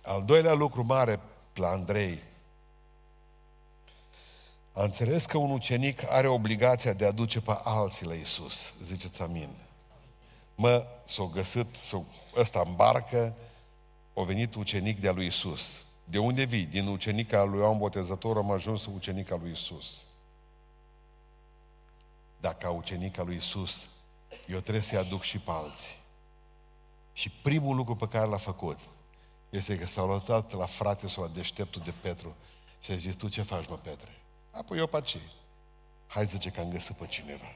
Al 0.01 0.23
doilea 0.25 0.53
lucru 0.53 0.83
mare 0.83 1.19
la 1.53 1.67
Andrei 1.67 2.23
a 4.73 4.83
înțeles 4.83 5.25
că 5.25 5.37
un 5.37 5.51
ucenic 5.51 6.11
are 6.11 6.27
obligația 6.27 6.93
de 6.93 7.05
a 7.05 7.11
duce 7.11 7.41
pe 7.41 7.59
alții 7.63 8.05
la 8.05 8.13
Isus. 8.13 8.73
Ziceți 8.83 9.21
amin. 9.21 9.49
Mă, 10.55 10.85
s-o 11.07 11.27
găsit, 11.27 11.75
s-o, 11.75 12.01
ăsta 12.35 12.63
în 12.65 12.75
barcă, 12.75 13.35
a 14.13 14.23
venit 14.23 14.55
ucenic 14.55 14.99
de-a 14.99 15.11
lui 15.11 15.25
Isus. 15.25 15.81
De 16.03 16.17
unde 16.17 16.43
vii? 16.43 16.65
Din 16.65 16.87
ucenica 16.87 17.43
lui 17.43 17.59
Ioan 17.59 17.77
Botezător 17.77 18.37
am 18.37 18.51
ajuns 18.51 18.85
ucenica 18.85 19.35
lui 19.41 19.51
Isus. 19.51 20.05
Dacă 22.39 22.69
ucenica 22.69 23.23
lui 23.23 23.35
Isus, 23.35 23.87
eu 24.47 24.59
trebuie 24.59 24.83
să-i 24.83 24.97
aduc 24.97 25.21
și 25.21 25.39
pe 25.39 25.51
alții. 25.51 25.95
Și 27.13 27.29
primul 27.29 27.75
lucru 27.75 27.95
pe 27.95 28.07
care 28.07 28.27
l-a 28.27 28.37
făcut 28.37 28.79
este 29.49 29.77
că 29.77 29.85
s-a 29.85 30.03
lăsat 30.03 30.51
la 30.51 30.65
frate 30.65 31.07
sau 31.07 31.23
la 31.23 31.29
deșteptul 31.29 31.81
de 31.85 31.93
Petru 32.01 32.35
și 32.79 32.91
a 32.91 32.95
zis, 32.95 33.15
tu 33.15 33.27
ce 33.27 33.41
faci, 33.41 33.67
mă, 33.67 33.75
Petre? 33.75 34.17
Apoi 34.51 34.77
eu 34.77 34.87
pe 34.87 35.01
ce? 35.01 35.19
Hai 36.07 36.25
zice 36.25 36.49
că 36.49 36.59
am 36.59 36.69
găsit 36.69 36.95
pe 36.95 37.05
cineva. 37.05 37.55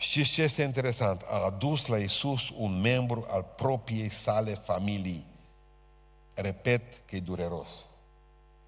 Știți 0.00 0.30
ce 0.30 0.42
este 0.42 0.62
interesant? 0.62 1.22
A 1.28 1.44
adus 1.44 1.86
la 1.86 1.98
Isus 1.98 2.50
un 2.56 2.80
membru 2.80 3.26
al 3.28 3.42
propriei 3.56 4.08
sale 4.08 4.54
familii. 4.54 5.26
Repet 6.34 6.82
că 7.06 7.16
e 7.16 7.20
dureros. 7.20 7.86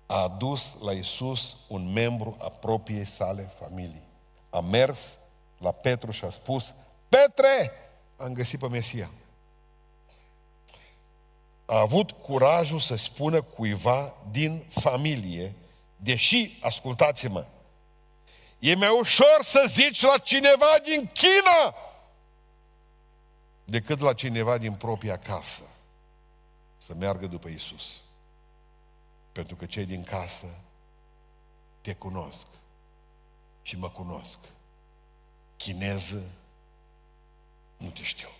A 0.07 0.23
adus 0.23 0.77
la 0.83 0.93
Isus 0.93 1.57
un 1.69 1.93
membru 1.93 2.37
a 2.41 2.49
propriei 2.49 3.05
sale 3.05 3.51
familii. 3.59 4.07
A 4.51 4.61
mers 4.61 5.19
la 5.59 5.71
Petru 5.71 6.11
și 6.11 6.25
a 6.25 6.31
spus, 6.31 6.75
Petre, 7.09 7.71
am 8.17 8.33
găsit 8.33 8.59
pe 8.59 8.69
Mesia. 8.69 9.11
A 11.65 11.79
avut 11.79 12.11
curajul 12.11 12.81
să 12.81 12.97
spună 12.97 13.43
cuiva 13.43 14.15
din 14.31 14.65
familie 14.69 15.55
Deși, 16.03 16.59
ascultați-mă, 16.61 17.45
e 18.63 18.75
mai 18.75 18.99
ușor 18.99 19.41
să 19.43 19.65
zici 19.67 20.01
la 20.01 20.19
cineva 20.19 20.79
din 20.85 21.11
China 21.13 21.75
decât 23.65 24.01
la 24.01 24.13
cineva 24.13 24.59
din 24.59 24.73
propria 24.73 25.19
casă 25.19 25.63
să 26.79 26.95
meargă 26.95 27.27
după 27.27 27.49
Isus. 27.49 28.01
Pentru 29.33 29.57
că 29.57 29.67
cei 29.67 29.85
din 29.85 30.03
casă 30.03 30.47
te 31.81 31.95
cunosc 31.95 32.47
și 33.63 33.77
mă 33.77 33.91
cunosc. 33.91 34.39
Chineză, 35.57 36.23
nu 37.77 37.89
te 37.89 38.03
știu. 38.03 38.31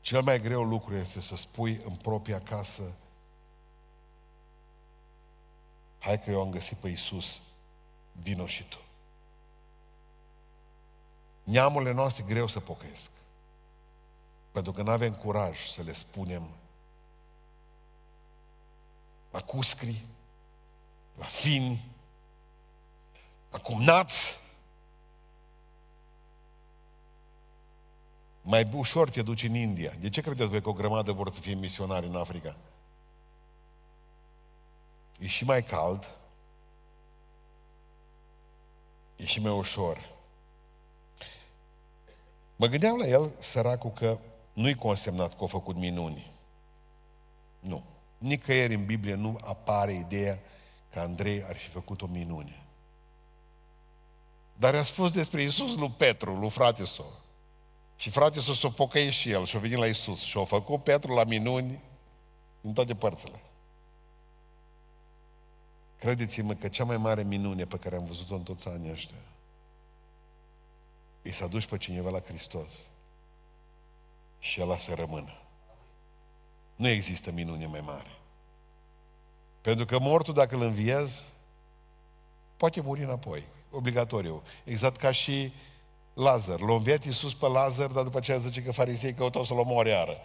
Cel 0.00 0.22
mai 0.22 0.40
greu 0.40 0.62
lucru 0.62 0.96
este 0.96 1.20
să 1.20 1.36
spui 1.36 1.80
în 1.84 1.94
propria 1.94 2.40
casă 2.40 2.92
hai 6.02 6.20
că 6.20 6.30
eu 6.30 6.40
am 6.40 6.50
găsit 6.50 6.76
pe 6.76 6.88
Iisus, 6.88 7.40
vino 8.12 8.46
și 8.46 8.64
tu. 8.68 8.78
Neamurile 11.42 11.92
noastre 11.92 12.24
greu 12.26 12.46
să 12.46 12.60
pocăiesc. 12.60 13.10
Pentru 14.52 14.72
că 14.72 14.82
nu 14.82 14.90
avem 14.90 15.14
curaj 15.14 15.66
să 15.66 15.82
le 15.82 15.92
spunem 15.92 16.48
la 19.30 19.40
cuscri, 19.40 20.04
la 21.18 21.24
fini, 21.24 21.88
la 23.50 23.58
cumnați. 23.58 24.38
Mai 28.42 28.70
ușor 28.72 29.10
te 29.10 29.22
duci 29.22 29.42
în 29.42 29.54
India. 29.54 29.92
De 30.00 30.08
ce 30.08 30.20
credeți 30.20 30.50
voi 30.50 30.62
că 30.62 30.68
o 30.68 30.72
grămadă 30.72 31.12
vor 31.12 31.32
să 31.32 31.40
fie 31.40 31.54
misionari 31.54 32.06
în 32.06 32.16
Africa? 32.16 32.56
E 35.22 35.26
și 35.26 35.44
mai 35.44 35.64
cald, 35.64 36.08
e 39.16 39.24
și 39.24 39.40
mai 39.40 39.52
ușor. 39.52 40.10
Mă 42.56 42.66
gândeam 42.66 42.96
la 42.96 43.06
el, 43.06 43.34
săracul, 43.38 43.90
că 43.90 44.18
nu-i 44.52 44.74
consemnat 44.74 45.36
că 45.36 45.44
a 45.44 45.46
făcut 45.46 45.76
minuni. 45.76 46.32
Nu. 47.60 47.82
Nicăieri 48.18 48.74
în 48.74 48.84
Biblie 48.84 49.14
nu 49.14 49.38
apare 49.42 49.92
ideea 49.92 50.38
că 50.92 51.00
Andrei 51.00 51.44
ar 51.44 51.56
fi 51.56 51.68
făcut 51.68 52.02
o 52.02 52.06
minune. 52.06 52.62
Dar 54.54 54.74
a 54.74 54.82
spus 54.82 55.12
despre 55.12 55.42
Isus 55.42 55.76
lui 55.76 55.90
Petru, 55.90 56.34
lui 56.34 56.50
frate 56.50 56.86
său. 56.86 57.12
Și 57.96 58.10
frate 58.10 58.40
său 58.40 58.54
s-a 58.54 58.70
pocăit 58.70 59.12
și 59.12 59.30
el 59.30 59.46
și 59.46 59.56
a 59.56 59.58
venit 59.58 59.78
la 59.78 59.86
Isus 59.86 60.20
și 60.20 60.38
a 60.38 60.44
făcut 60.44 60.82
Petru 60.82 61.14
la 61.14 61.24
minuni 61.24 61.80
în 62.60 62.72
toate 62.72 62.94
părțile. 62.94 63.40
Credeți-mă 66.02 66.54
că 66.54 66.68
cea 66.68 66.84
mai 66.84 66.96
mare 66.96 67.22
minune 67.22 67.64
pe 67.64 67.76
care 67.76 67.96
am 67.96 68.04
văzut-o 68.04 68.34
în 68.34 68.42
toți 68.42 68.68
anii 68.68 68.90
ăștia 68.90 69.16
e 71.22 71.32
să 71.32 71.44
aduci 71.44 71.66
pe 71.66 71.76
cineva 71.76 72.10
la 72.10 72.20
Hristos 72.20 72.86
și 74.38 74.60
el 74.60 74.76
să 74.76 74.94
rămână. 74.94 75.32
Nu 76.76 76.88
există 76.88 77.30
minune 77.32 77.66
mai 77.66 77.80
mare. 77.80 78.18
Pentru 79.60 79.84
că 79.84 79.98
mortul, 79.98 80.34
dacă 80.34 80.54
îl 80.54 80.62
înviez, 80.62 81.22
poate 82.56 82.80
muri 82.80 83.02
înapoi. 83.02 83.44
Obligatoriu. 83.70 84.42
Exact 84.64 84.96
ca 84.96 85.10
și 85.10 85.52
Lazar. 86.14 86.60
L-a 86.60 86.74
înviat 86.74 87.04
Iisus 87.04 87.34
pe 87.34 87.46
Lazar, 87.46 87.90
dar 87.90 88.04
după 88.04 88.18
aceea 88.18 88.38
zice 88.38 88.62
că 88.62 88.72
farisei 88.72 89.14
căutau 89.14 89.44
să-l 89.44 89.58
omoare 89.58 89.88
iară. 89.88 90.16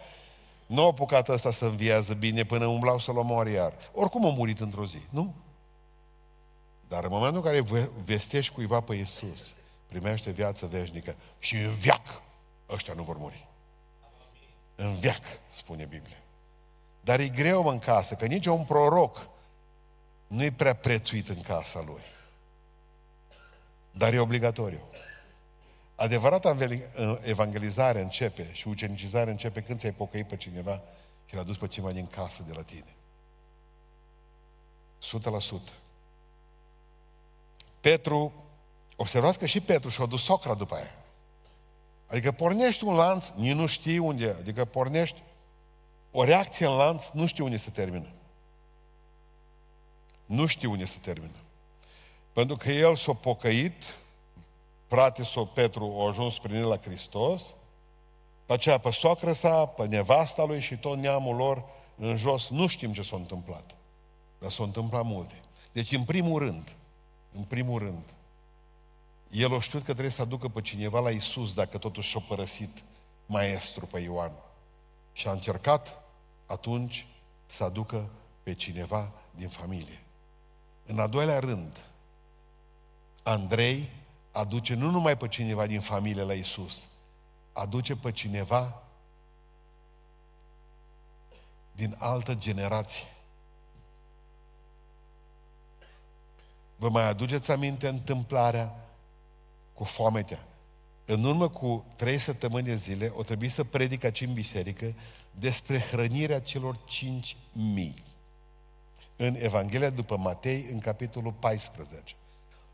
Nu 0.66 0.82
a 0.82 0.86
apucat 0.86 1.28
ăsta 1.28 1.50
să 1.50 1.64
înviază 1.64 2.14
bine 2.14 2.44
până 2.44 2.66
umblau 2.66 2.98
să-l 2.98 3.16
omoare 3.16 3.50
iar. 3.50 3.74
Oricum 3.92 4.26
a 4.26 4.30
murit 4.30 4.60
într-o 4.60 4.86
zi, 4.86 5.00
nu? 5.10 5.34
Dar 6.88 7.04
în 7.04 7.10
momentul 7.10 7.36
în 7.36 7.42
care 7.42 7.88
vestești 8.04 8.54
cuiva 8.54 8.80
pe 8.80 8.94
Iisus, 8.94 9.54
primește 9.86 10.30
viață 10.30 10.66
veșnică 10.66 11.16
și 11.38 11.56
în 11.56 11.74
viac 11.74 12.22
ăștia 12.68 12.94
nu 12.94 13.02
vor 13.02 13.16
muri. 13.16 13.46
În 14.74 14.96
viac, 14.96 15.22
spune 15.50 15.84
Biblia. 15.84 16.16
Dar 17.00 17.20
e 17.20 17.28
greu 17.28 17.66
în 17.66 17.78
casă, 17.78 18.14
că 18.14 18.26
nici 18.26 18.46
un 18.46 18.64
proroc 18.64 19.28
nu 20.26 20.42
e 20.42 20.52
prea 20.52 20.74
prețuit 20.74 21.28
în 21.28 21.42
casa 21.42 21.80
lui. 21.86 22.02
Dar 23.90 24.14
e 24.14 24.18
obligatoriu. 24.18 24.80
Adevărata 25.94 26.56
evangelizare 27.22 28.00
începe 28.00 28.52
și 28.52 28.68
ucenicizare 28.68 29.30
începe 29.30 29.60
când 29.60 29.78
ți-ai 29.78 29.92
pocăit 29.92 30.26
pe 30.26 30.36
cineva 30.36 30.82
și 31.26 31.34
l-a 31.34 31.42
dus 31.42 31.56
pe 31.56 31.66
cineva 31.66 31.92
din 31.92 32.06
casă 32.06 32.42
de 32.42 32.52
la 32.52 32.62
tine. 32.62 32.94
100%. 35.70 35.87
Petru, 37.80 38.32
observați 38.96 39.38
că 39.38 39.46
și 39.46 39.60
Petru 39.60 39.88
și-a 39.88 40.06
dus 40.06 40.22
socra 40.22 40.54
după 40.54 40.74
aia. 40.74 40.94
Adică 42.06 42.32
pornești 42.32 42.84
un 42.84 42.94
lanț, 42.94 43.28
nici 43.34 43.54
nu 43.54 43.66
știi 43.66 43.98
unde, 43.98 44.36
adică 44.38 44.64
pornești 44.64 45.22
o 46.10 46.24
reacție 46.24 46.66
în 46.66 46.76
lanț, 46.76 47.08
nu 47.08 47.26
știi 47.26 47.44
unde 47.44 47.56
se 47.56 47.70
termină. 47.70 48.08
Nu 50.26 50.46
știu 50.46 50.70
unde 50.70 50.84
se 50.84 50.96
termină. 51.00 51.36
Pentru 52.32 52.56
că 52.56 52.70
el 52.70 52.96
s-a 52.96 53.12
pocăit, 53.12 53.82
frate 54.86 55.24
sau 55.24 55.46
Petru 55.46 55.96
a 55.98 56.08
ajuns 56.08 56.38
prin 56.38 56.54
el 56.54 56.66
la 56.66 56.76
Hristos, 56.76 57.54
pe 58.46 58.52
aceea 58.52 58.78
pe 58.78 58.90
soacră 58.90 59.32
sa, 59.32 59.66
pe 59.66 59.86
nevasta 59.86 60.44
lui 60.44 60.60
și 60.60 60.76
tot 60.76 60.96
neamul 60.96 61.36
lor 61.36 61.64
în 61.96 62.16
jos, 62.16 62.48
nu 62.48 62.66
știm 62.66 62.92
ce 62.92 63.02
s-a 63.02 63.16
întâmplat. 63.16 63.74
Dar 64.38 64.50
s-au 64.50 64.64
întâmplat 64.64 65.04
multe. 65.04 65.34
Deci, 65.72 65.92
în 65.92 66.04
primul 66.04 66.38
rând, 66.38 66.76
în 67.32 67.42
primul 67.42 67.78
rând, 67.78 68.02
el 69.30 69.52
o 69.52 69.60
știut 69.60 69.84
că 69.84 69.92
trebuie 69.92 70.12
să 70.12 70.22
aducă 70.22 70.48
pe 70.48 70.60
cineva 70.60 71.00
la 71.00 71.10
Isus 71.10 71.54
dacă 71.54 71.78
totuși 71.78 72.08
și-a 72.08 72.20
părăsit 72.28 72.82
maestru 73.26 73.86
pe 73.86 73.98
Ioan. 73.98 74.32
Și 75.12 75.28
a 75.28 75.30
încercat 75.30 76.02
atunci 76.46 77.06
să 77.46 77.64
aducă 77.64 78.08
pe 78.42 78.54
cineva 78.54 79.12
din 79.30 79.48
familie. 79.48 80.02
În 80.86 80.98
a 80.98 81.06
doilea 81.06 81.38
rând, 81.38 81.76
Andrei 83.22 83.90
aduce 84.32 84.74
nu 84.74 84.90
numai 84.90 85.16
pe 85.16 85.28
cineva 85.28 85.66
din 85.66 85.80
familie 85.80 86.22
la 86.22 86.34
Isus, 86.34 86.86
aduce 87.52 87.96
pe 87.96 88.12
cineva 88.12 88.82
din 91.72 91.96
altă 91.98 92.34
generație. 92.34 93.06
Vă 96.80 96.88
mai 96.88 97.08
aduceți 97.08 97.50
aminte 97.50 97.88
întâmplarea 97.88 98.74
cu 99.74 99.84
foametea? 99.84 100.46
În 101.04 101.24
urmă 101.24 101.48
cu 101.48 101.84
trei 101.96 102.18
săptămâni 102.18 102.64
de 102.64 102.74
zile, 102.74 103.12
o 103.16 103.22
trebuie 103.22 103.48
să 103.48 103.64
predic 103.64 104.04
aici 104.04 104.20
în 104.20 104.32
biserică 104.32 104.94
despre 105.30 105.80
hrănirea 105.80 106.40
celor 106.40 106.78
cinci 106.84 107.36
mii. 107.52 108.04
În 109.16 109.34
Evanghelia 109.38 109.90
după 109.90 110.16
Matei, 110.16 110.66
în 110.72 110.78
capitolul 110.78 111.32
14. 111.32 112.14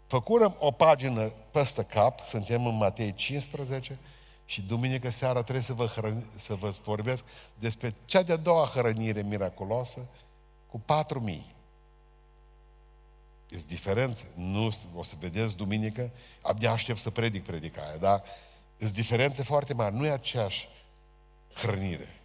Făcurăm 0.07 0.57
o 0.59 0.71
pagină 0.71 1.33
peste 1.51 1.83
cap, 1.83 2.21
suntem 2.25 2.67
în 2.67 2.77
Matei 2.77 3.14
15 3.14 3.99
și 4.45 4.62
duminică 4.62 5.11
seara 5.11 5.43
trebuie 5.43 5.64
să 5.64 5.73
vă, 5.73 5.87
hrăni, 5.87 6.27
să 6.37 6.55
vă 6.55 6.75
vorbesc 6.85 7.25
despre 7.59 7.95
cea 8.05 8.23
de-a 8.23 8.37
doua 8.37 8.67
hrănire 8.67 9.23
miraculoasă 9.23 10.09
cu 10.71 10.81
4000. 10.81 11.55
Sunt 13.48 13.66
diferențe. 13.66 14.30
Nu, 14.35 14.72
o 14.94 15.02
să 15.02 15.14
vedeți 15.18 15.57
duminică, 15.57 16.11
abia 16.42 16.70
aștept 16.72 16.98
să 16.98 17.11
predic 17.11 17.44
predica 17.44 17.83
aia, 17.83 17.96
dar 17.96 18.22
sunt 18.78 18.92
diferențe 18.92 19.42
foarte 19.42 19.74
mari. 19.74 19.94
Nu 19.94 20.07
e 20.07 20.11
aceeași 20.11 20.68
hrănire. 21.54 22.20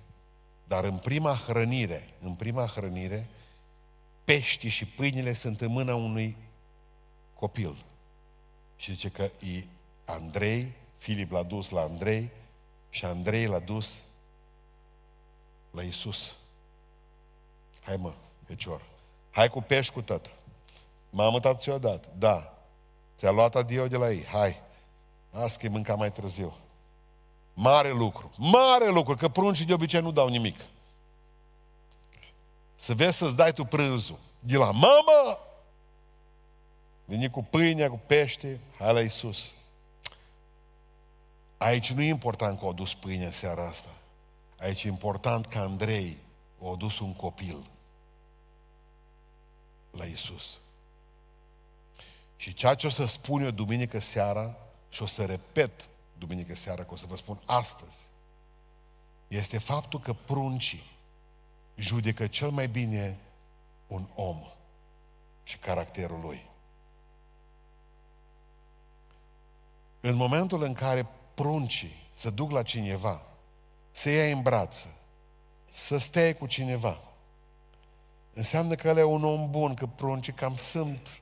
Dar 0.68 0.84
în 0.84 0.98
prima 0.98 1.36
hrănire, 1.36 2.10
în 2.20 2.34
prima 2.34 2.68
hrănire, 2.68 3.30
peștii 4.24 4.70
și 4.70 4.86
pâinile 4.86 5.34
sunt 5.34 5.62
în 5.62 5.72
mâna 5.72 5.96
unui 5.96 6.38
copil. 7.34 7.86
Și 8.76 8.92
zice 8.92 9.10
că 9.10 9.24
e 9.24 9.64
Andrei, 10.06 10.74
Filip 10.98 11.32
l-a 11.32 11.44
dus 11.44 11.70
la 11.70 11.82
Andrei 11.82 12.32
și 12.90 13.06
Andrei 13.06 13.46
l-a 13.46 13.60
dus 13.60 14.02
la 15.72 15.82
Isus. 15.82 16.36
Hai 17.82 17.96
mă, 17.96 18.14
fecior, 18.46 18.82
hai 19.32 19.50
cu 19.50 19.62
pești 19.62 19.94
cu 19.94 20.02
tot. 20.02 20.32
Mamă, 21.10 21.40
tată 21.40 21.58
ți-o 21.58 21.78
dat? 21.78 22.06
Da. 22.18 22.54
Ți-a 23.18 23.32
luat 23.32 23.56
adio 23.56 23.88
de 23.88 23.98
la 23.98 24.12
ei. 24.12 24.26
Hai. 24.26 24.62
Asta 25.32 25.60
că 25.60 25.70
mânca 25.70 25.96
mai 25.96 26.12
târziu. 26.12 26.54
Mare 27.54 27.92
lucru. 27.92 28.32
Mare 28.38 28.90
lucru, 28.90 29.16
că 29.16 29.30
pruncii 29.30 29.66
de 29.66 29.74
obicei 29.74 30.02
nu 30.02 30.12
dau 30.12 30.28
nimic. 30.28 30.60
Să 32.76 32.94
vezi 32.94 33.18
să-ți 33.18 33.36
dai 33.36 33.54
tu 33.54 33.64
prânzul. 33.64 34.20
De 34.40 34.58
la 34.58 34.72
mamă! 34.72 35.40
Veni 37.06 37.30
cu 37.30 37.44
pâinea, 37.44 37.90
cu 37.90 38.02
pește, 38.06 38.60
hai 38.78 38.94
la 38.94 39.02
Iisus. 39.02 39.54
Aici 41.58 41.92
nu 41.92 42.02
e 42.02 42.08
important 42.08 42.60
că 42.60 42.66
au 42.66 42.74
dus 42.74 42.94
pâine 42.94 43.32
seara 43.32 43.68
asta. 43.68 43.90
Aici 44.60 44.84
e 44.84 44.88
important 44.88 45.46
că 45.46 45.58
Andrei 45.58 46.18
a 46.64 46.76
dus 46.78 47.00
un 47.00 47.14
copil 47.14 47.66
la 49.92 50.06
Iisus. 50.06 50.58
Și 52.40 52.54
ceea 52.54 52.76
ce 52.76 52.88
o 52.88 52.90
să 52.90 53.06
spun 53.06 53.44
eu 53.44 53.52
duminică 53.52 54.00
seara 54.00 54.56
și 54.90 55.02
o 55.02 55.06
să 55.06 55.26
repet 55.26 55.90
duminică 56.18 56.56
seara, 56.56 56.84
că 56.84 56.94
o 56.94 56.96
să 56.96 57.06
vă 57.08 57.16
spun 57.16 57.42
astăzi, 57.46 58.08
este 59.28 59.58
faptul 59.58 60.00
că 60.00 60.14
pruncii 60.14 60.84
judecă 61.76 62.28
cel 62.28 62.50
mai 62.50 62.68
bine 62.68 63.18
un 63.88 64.08
om 64.16 64.38
și 65.44 65.58
caracterul 65.58 66.20
lui. 66.20 66.46
În 70.00 70.16
momentul 70.16 70.64
în 70.64 70.74
care 70.74 71.08
pruncii 71.34 72.08
se 72.14 72.30
duc 72.30 72.52
la 72.52 72.64
cineva, 72.64 73.22
se 73.92 74.12
ia 74.12 74.36
în 74.36 74.42
brață, 74.42 74.88
să 75.72 75.98
stea 75.98 76.36
cu 76.36 76.46
cineva, 76.46 77.02
înseamnă 78.34 78.76
că 78.76 78.90
ăla 78.90 79.00
e 79.00 79.04
un 79.04 79.24
om 79.24 79.52
bun, 79.52 79.74
că 79.74 79.86
pruncii 79.86 80.34
cam 80.34 80.56
sunt. 80.56 81.20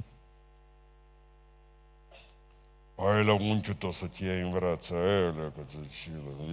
Ai 2.99 3.25
la 3.25 3.33
unchiul 3.33 3.73
tău 3.73 3.91
să 3.91 4.07
te 4.07 4.25
iei 4.25 4.41
în 4.41 4.51
brață, 4.51 4.93
ai 4.95 5.35
la, 5.35 5.51
că 5.51 5.61
și 5.89 6.09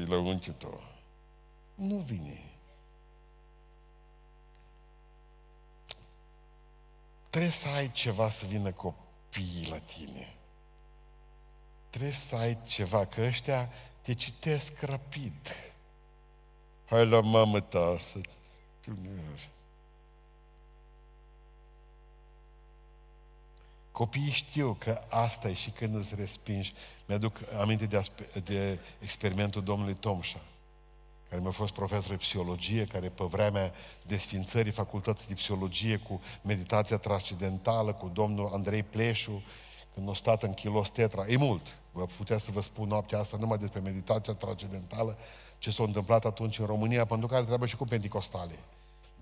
la 0.06 0.18
unchiul 0.18 0.54
tău. 0.58 0.80
Nu 1.74 1.96
vine. 1.96 2.40
Trebuie 7.30 7.52
să 7.52 7.68
ai 7.68 7.92
ceva 7.92 8.28
să 8.28 8.46
vină 8.46 8.72
copiii 8.72 9.68
la 9.70 9.78
tine. 9.78 10.34
Trebuie 11.90 12.12
să 12.12 12.36
ai 12.36 12.58
ceva, 12.62 13.06
că 13.06 13.20
ăștia 13.20 13.70
te 14.02 14.14
citesc 14.14 14.80
rapid. 14.80 15.54
Hai 16.84 17.06
la 17.06 17.20
mamă 17.20 17.60
ta 17.60 17.96
să 17.98 18.18
Copiii 23.94 24.30
știu 24.30 24.76
că 24.78 25.00
asta 25.08 25.48
e 25.48 25.54
și 25.54 25.70
când 25.70 25.94
îți 25.94 26.14
respingi. 26.14 26.74
Mi-aduc 27.06 27.36
aminte 27.60 27.86
de, 27.86 28.02
de 28.44 28.78
experimentul 29.00 29.62
domnului 29.62 29.94
Tomșa 29.94 30.40
care 31.28 31.40
mi-a 31.40 31.50
fost 31.50 31.72
profesor 31.72 32.10
de 32.10 32.16
psihologie, 32.16 32.86
care 32.86 33.08
pe 33.08 33.24
vremea 33.24 33.72
desfințării 34.06 34.72
facultății 34.72 35.28
de 35.28 35.34
psihologie 35.34 35.96
cu 35.96 36.20
meditația 36.42 36.96
transcendentală, 36.96 37.92
cu 37.92 38.10
domnul 38.12 38.50
Andrei 38.52 38.82
Pleșu, 38.82 39.42
când 39.94 40.08
a 40.08 40.14
stat 40.14 40.42
în 40.42 40.54
kilos 40.54 40.90
tetra, 40.90 41.26
e 41.26 41.36
mult. 41.36 41.76
Vă 41.92 42.06
putea 42.16 42.38
să 42.38 42.50
vă 42.50 42.60
spun 42.60 42.88
noaptea 42.88 43.18
asta 43.18 43.36
numai 43.40 43.58
despre 43.58 43.80
meditația 43.80 44.34
transcendentală, 44.34 45.18
ce 45.58 45.70
s-a 45.70 45.82
întâmplat 45.82 46.24
atunci 46.24 46.58
în 46.58 46.66
România, 46.66 47.04
pentru 47.04 47.26
care 47.26 47.44
trebuie 47.44 47.68
și 47.68 47.76
cu 47.76 47.84
penticostale. 47.84 48.58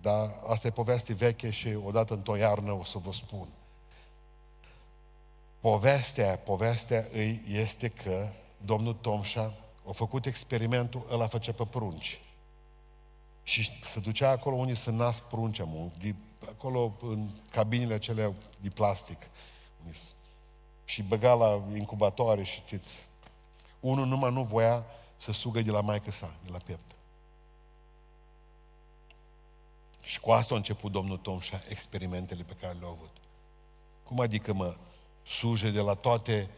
Dar 0.01 0.29
asta 0.49 0.67
e 0.67 0.71
poveste 0.71 1.13
veche 1.13 1.51
și 1.51 1.79
odată 1.85 2.15
într-o 2.15 2.37
iarnă 2.37 2.73
o 2.73 2.85
să 2.85 2.99
vă 2.99 3.13
spun. 3.13 3.49
Povestea, 5.63 6.39
povestea 6.39 7.09
îi 7.13 7.43
este 7.49 7.89
că 7.89 8.29
domnul 8.65 8.95
Tomșa 8.95 9.55
au 9.87 9.93
făcut 9.93 10.27
experimentul, 10.27 11.07
ăla 11.11 11.27
făcea 11.27 11.53
pe 11.53 11.65
prunci. 11.65 12.21
Și 13.43 13.71
se 13.87 14.01
ducea 14.01 14.31
acolo 14.31 14.57
unii 14.57 14.75
să 14.75 14.91
nasc 14.91 15.23
prunce, 15.23 15.63
mă, 15.63 15.89
de, 15.99 16.15
acolo 16.49 16.93
în 17.01 17.29
cabinele 17.51 17.95
acelea 17.95 18.33
de 18.61 18.69
plastic. 18.69 19.31
Și 20.85 21.03
băga 21.03 21.35
la 21.35 21.63
incubatoare 21.75 22.43
și 22.43 22.63
știți. 22.67 23.09
Unul 23.81 24.07
numai 24.07 24.33
nu 24.33 24.43
voia 24.43 24.85
să 25.17 25.33
sugă 25.33 25.63
de 25.63 25.71
la 25.71 25.81
maică 25.81 26.11
sa, 26.11 26.35
de 26.45 26.51
la 26.51 26.59
piept. 26.59 26.95
Și 30.01 30.21
cu 30.21 30.31
asta 30.31 30.55
a 30.55 30.57
început 30.57 30.93
domnul 30.93 31.17
Tom 31.17 31.41
și 31.41 31.55
experimentele 31.69 32.43
pe 32.43 32.57
care 32.61 32.77
le-au 32.79 32.91
avut. 32.91 33.17
Cum 34.05 34.21
adică, 34.21 34.53
mă, 34.53 34.77
suje 35.23 35.71
de 35.71 35.81
la 35.81 35.95
toate 35.95 36.51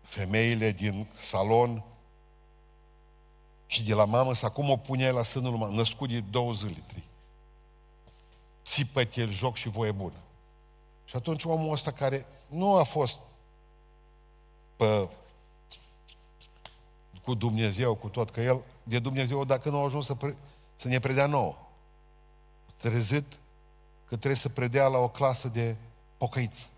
femeile 0.00 0.70
din 0.70 1.06
salon 1.20 1.84
și 3.66 3.82
de 3.82 3.94
la 3.94 4.04
mamă 4.04 4.34
să 4.34 4.46
acum 4.46 4.70
o 4.70 4.76
pune 4.76 5.10
la 5.10 5.22
sânul 5.22 5.58
lui 5.58 5.74
născut 5.76 6.08
de 6.08 6.20
două 6.20 6.52
zile, 6.52 6.82
trei. 6.86 7.04
Țipă-te 8.64 9.20
el 9.20 9.32
joc 9.32 9.56
și 9.56 9.68
voie 9.68 9.92
bună. 9.92 10.16
Și 11.04 11.16
atunci 11.16 11.44
omul 11.44 11.72
ăsta 11.72 11.92
care 11.92 12.26
nu 12.46 12.74
a 12.74 12.82
fost 12.82 13.20
pe, 14.76 15.08
cu 17.22 17.34
Dumnezeu, 17.34 17.94
cu 17.94 18.08
tot, 18.08 18.30
că 18.30 18.40
el 18.40 18.60
de 18.82 18.98
Dumnezeu, 18.98 19.44
dacă 19.44 19.68
nu 19.68 19.78
a 19.78 19.84
ajuns 19.84 20.06
să, 20.06 20.14
pre, 20.14 20.36
să 20.76 20.88
ne 20.88 20.98
predea 20.98 21.26
nouă, 21.26 21.56
trezit 22.76 23.24
că 24.04 24.16
trebuie 24.16 24.34
să 24.34 24.48
predea 24.48 24.86
la 24.86 24.98
o 24.98 25.08
clasă 25.08 25.48
de 25.48 25.76
pocăiți. 26.16 26.68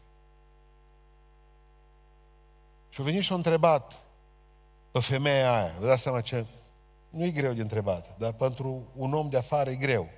Și 2.92 3.00
a 3.00 3.04
venit 3.04 3.22
și 3.22 3.32
a 3.32 3.34
întrebat 3.34 4.02
pe 4.90 5.00
femeia 5.00 5.54
aia. 5.54 5.74
Vă 5.78 5.86
dați 5.86 6.02
seama 6.02 6.20
ce... 6.20 6.46
Nu 7.08 7.24
e 7.24 7.30
greu 7.30 7.52
de 7.52 7.60
întrebat, 7.60 8.18
dar 8.18 8.32
pentru 8.32 8.82
un 8.96 9.14
om 9.14 9.28
de 9.28 9.36
afară 9.36 9.70
e 9.70 9.76
greu. 9.76 10.08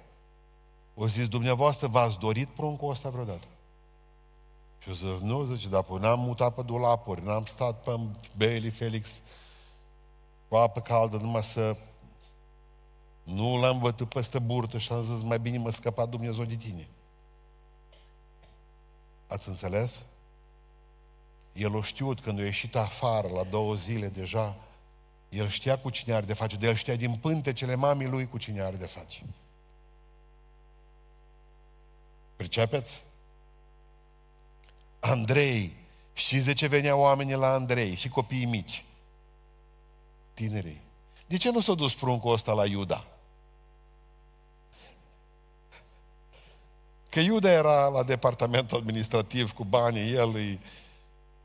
O 0.95 1.09
zis, 1.09 1.29
dumneavoastră 1.29 1.87
v-ați 1.87 2.19
dorit 2.19 2.49
pruncul 2.49 2.91
ăsta 2.91 3.11
vreodată? 3.11 3.47
Și 4.79 4.89
o 4.89 4.93
zis, 4.93 5.21
nu, 5.21 5.45
zice, 5.45 5.69
dar 5.69 5.83
păi 5.83 5.99
n-am 5.99 6.21
mutat 6.21 6.55
pe 6.55 6.63
dulapuri, 6.63 7.25
n-am 7.25 7.45
stat 7.45 7.83
pe 7.83 8.01
Bailey 8.37 8.71
Felix 8.71 9.23
cu 10.49 10.57
apă 10.57 10.81
caldă 10.81 11.17
numai 11.17 11.45
să... 11.45 11.77
Nu 13.23 13.61
l-am 13.61 13.79
bătut 13.79 14.09
peste 14.09 14.39
burtă 14.39 14.79
și 14.79 14.93
am 14.93 15.03
zis, 15.03 15.23
mai 15.23 15.39
bine 15.39 15.59
mă 15.59 15.71
scăpa 15.71 16.07
Dumnezeu 16.07 16.45
de 16.45 16.55
tine. 16.55 16.89
Ați 19.27 19.49
înțeles? 19.49 20.03
El 21.55 21.75
o 21.75 21.83
știut 21.83 22.21
când 22.21 22.39
a 22.39 22.43
ieșit 22.43 22.75
afară 22.75 23.29
la 23.29 23.43
două 23.43 23.75
zile 23.75 24.09
deja, 24.09 24.57
el 25.29 25.49
știa 25.49 25.79
cu 25.79 25.91
cine 25.91 26.15
are 26.15 26.27
de 26.27 26.35
face, 26.35 26.57
de 26.57 26.67
el 26.67 26.75
știa 26.75 26.97
din 26.97 27.15
pântecele 27.15 27.75
mamii 27.75 28.07
lui 28.07 28.29
cu 28.29 28.39
cine 28.39 28.61
are 28.61 28.77
de 28.77 28.87
face. 28.87 29.23
Pricepeți? 32.37 33.03
Andrei, 35.01 35.77
știți 36.13 36.45
de 36.45 36.53
ce 36.53 36.67
veneau 36.67 37.01
oamenii 37.01 37.35
la 37.35 37.53
Andrei 37.53 37.95
și 37.95 38.09
copiii 38.09 38.45
mici? 38.45 38.85
Tinerii. 40.35 40.81
De 41.27 41.37
ce 41.37 41.51
nu 41.51 41.61
s-a 41.61 41.75
dus 41.75 41.95
pruncul 41.95 42.33
ăsta 42.33 42.53
la 42.53 42.67
Iuda? 42.67 43.05
Că 47.09 47.21
Iuda 47.21 47.51
era 47.51 47.87
la 47.87 48.03
departamentul 48.03 48.79
administrativ 48.79 49.53
cu 49.53 49.65
banii, 49.65 50.13
el 50.13 50.35
îi 50.35 50.61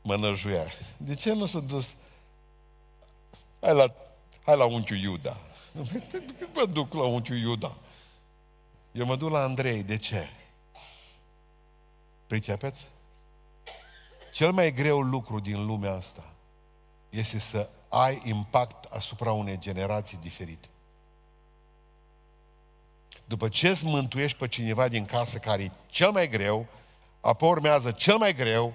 mănăjuia. 0.02 0.64
De 0.96 1.14
ce 1.14 1.32
nu 1.32 1.46
s-a 1.46 1.60
dus? 1.60 1.90
Hai 3.60 3.74
la, 3.74 3.92
hai 4.44 4.56
la 4.56 4.64
unchiul 4.64 4.98
Iuda. 4.98 5.36
Cât 6.10 6.54
mă 6.54 6.64
duc 6.64 6.92
la 6.92 7.02
unchiul 7.02 7.36
Iuda? 7.36 7.76
Eu 8.92 9.06
mă 9.06 9.16
duc 9.16 9.30
la 9.30 9.42
Andrei. 9.42 9.82
De 9.82 9.96
ce? 9.96 10.28
Pricepeți? 12.26 12.86
Cel 14.32 14.52
mai 14.52 14.72
greu 14.72 15.00
lucru 15.00 15.40
din 15.40 15.66
lumea 15.66 15.92
asta 15.92 16.24
este 17.08 17.38
să 17.38 17.68
ai 17.88 18.22
impact 18.24 18.84
asupra 18.84 19.32
unei 19.32 19.58
generații 19.58 20.18
diferite. 20.22 20.68
După 23.24 23.48
ce 23.48 23.68
îți 23.68 23.84
mântuiești 23.84 24.38
pe 24.38 24.48
cineva 24.48 24.88
din 24.88 25.04
casă 25.04 25.38
care 25.38 25.62
e 25.62 25.70
cel 25.86 26.10
mai 26.10 26.28
greu, 26.28 26.66
apoi 27.20 27.48
urmează 27.48 27.92
cel 27.92 28.16
mai 28.16 28.34
greu, 28.34 28.74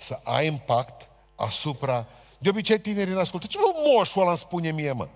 să 0.00 0.20
ai 0.24 0.46
impact 0.46 1.08
asupra... 1.34 2.06
De 2.38 2.48
obicei 2.48 2.80
tinerii 2.80 3.12
nu 3.12 3.18
ascultă. 3.18 3.46
Ce 3.46 3.58
mă 3.58 3.72
moșul 3.84 4.20
ăla 4.20 4.30
îmi 4.30 4.38
spune 4.38 4.70
mie, 4.70 4.92
mă? 4.92 5.08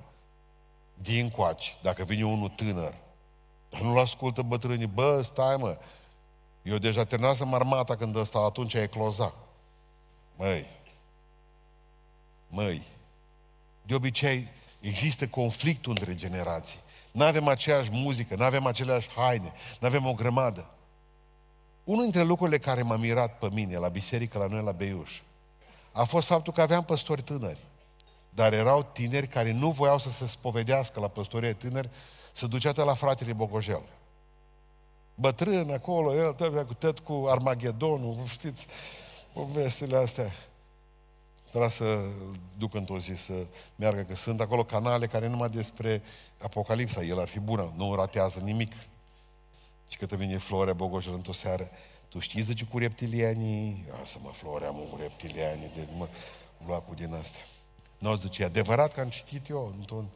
Din 0.95 1.31
coaci, 1.31 1.77
dacă 1.83 2.05
vine 2.05 2.25
unul 2.25 2.49
tânăr, 2.49 2.95
dar 3.71 3.81
nu-l 3.81 3.99
ascultă 3.99 4.43
bătrânii, 4.43 4.87
bă, 4.87 5.23
stai 5.23 5.57
mă, 5.57 5.79
eu 6.63 6.79
deja 6.79 7.05
terminasem 7.05 7.55
armata 7.55 7.97
când 7.97 8.17
ăsta 8.17 8.39
atunci 8.39 8.75
e 8.75 8.87
cloza. 8.87 9.35
Măi, 10.37 10.67
măi, 12.49 12.83
de 13.83 13.95
obicei 13.95 14.49
există 14.81 15.29
conflictul 15.29 15.91
între 15.91 16.15
generații. 16.15 16.79
Nu 17.11 17.25
avem 17.25 17.49
aceeași 17.49 17.91
muzică, 17.93 18.35
nu 18.35 18.45
avem 18.45 18.67
aceleași 18.67 19.09
haine, 19.09 19.53
nu 19.81 19.87
avem 19.87 20.07
o 20.07 20.15
grămadă. 20.15 20.71
Unul 21.85 22.03
dintre 22.03 22.23
lucrurile 22.23 22.59
care 22.59 22.83
m-a 22.83 22.97
mirat 22.97 23.39
pe 23.39 23.49
mine 23.53 23.77
la 23.77 23.89
biserică, 23.89 24.39
la 24.39 24.47
noi 24.47 24.63
la 24.63 24.73
Beiuș, 24.73 25.21
a 25.93 26.05
fost 26.05 26.27
faptul 26.27 26.53
că 26.53 26.61
aveam 26.61 26.85
păstori 26.85 27.23
tânări. 27.23 27.59
Dar 28.31 28.53
erau 28.53 28.83
tineri 28.83 29.27
care 29.27 29.53
nu 29.53 29.71
voiau 29.71 29.99
să 29.99 30.11
se 30.11 30.27
spovedească 30.27 31.01
la 31.01 31.09
păstorie 31.09 31.53
tânări, 31.53 31.91
să 32.33 32.47
ducea 32.47 32.85
la 32.85 32.95
fratele 32.95 33.33
Bogojel. 33.33 33.83
Bătrân 35.15 35.71
acolo, 35.71 36.15
el 36.15 36.33
tăvea 36.33 36.65
cu 36.65 36.75
tăt 36.75 36.99
cu 36.99 37.27
Armagedonul, 37.29 38.17
știți, 38.27 38.67
povestile 39.33 39.97
astea. 39.97 40.31
Trebuie 41.49 41.71
să 41.71 42.01
duc 42.59 42.75
într-o 42.75 42.99
zi 42.99 43.15
să 43.15 43.33
meargă, 43.77 44.01
că 44.01 44.17
sunt 44.17 44.41
acolo 44.41 44.65
canale 44.65 45.07
care 45.07 45.29
numai 45.29 45.49
despre 45.49 46.03
Apocalipsa, 46.43 47.03
el 47.03 47.21
ar 47.21 47.29
fi 47.29 47.41
bună, 47.41 47.73
nu 47.77 47.95
ratează 47.95 48.41
nimic. 48.41 48.73
Și 49.95 50.01
că 50.01 50.07
te 50.07 50.17
vine 50.17 50.39
Florea 50.39 50.73
Bogojel 50.73 51.13
într-o 51.13 51.33
seară. 51.33 51.71
Tu 52.09 52.19
știi, 52.19 52.43
zice, 52.43 52.65
cu 52.65 52.79
reptilianii? 52.79 53.85
A, 54.01 54.05
să 54.05 54.19
mă, 54.23 54.31
Florea, 54.31 54.71
mă, 54.71 54.81
cu 54.91 54.97
reptilianii, 54.97 55.71
de 55.75 55.89
mă 55.97 56.09
lua 56.67 56.79
cu 56.79 56.95
din 56.95 57.15
astea. 57.15 57.41
Nu 57.99 58.17
zice, 58.17 58.43
e 58.43 58.45
adevărat 58.45 58.93
că 58.93 59.01
am 59.01 59.09
citit 59.09 59.49
eu 59.49 59.75
într-un... 59.79 60.09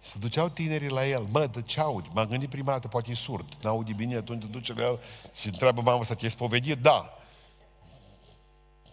Se 0.00 0.14
duceau 0.18 0.48
tinerii 0.48 0.88
la 0.88 1.06
el, 1.06 1.22
mă, 1.22 1.46
de 1.46 1.62
ce 1.62 1.80
audi? 1.80 2.08
M-am 2.12 2.26
gândit 2.26 2.48
prima 2.48 2.72
dată, 2.72 2.88
poate 2.88 3.10
e 3.10 3.14
surd, 3.14 3.54
n-audi 3.62 3.92
bine, 3.92 4.16
atunci 4.16 4.40
te 4.40 4.46
duce 4.46 4.72
la 4.72 4.82
el 4.82 4.98
și 5.34 5.46
întreabă 5.46 5.80
mama 5.80 6.04
să 6.04 6.14
te-ai 6.14 6.30
spovedit? 6.30 6.78
Da. 6.78 7.18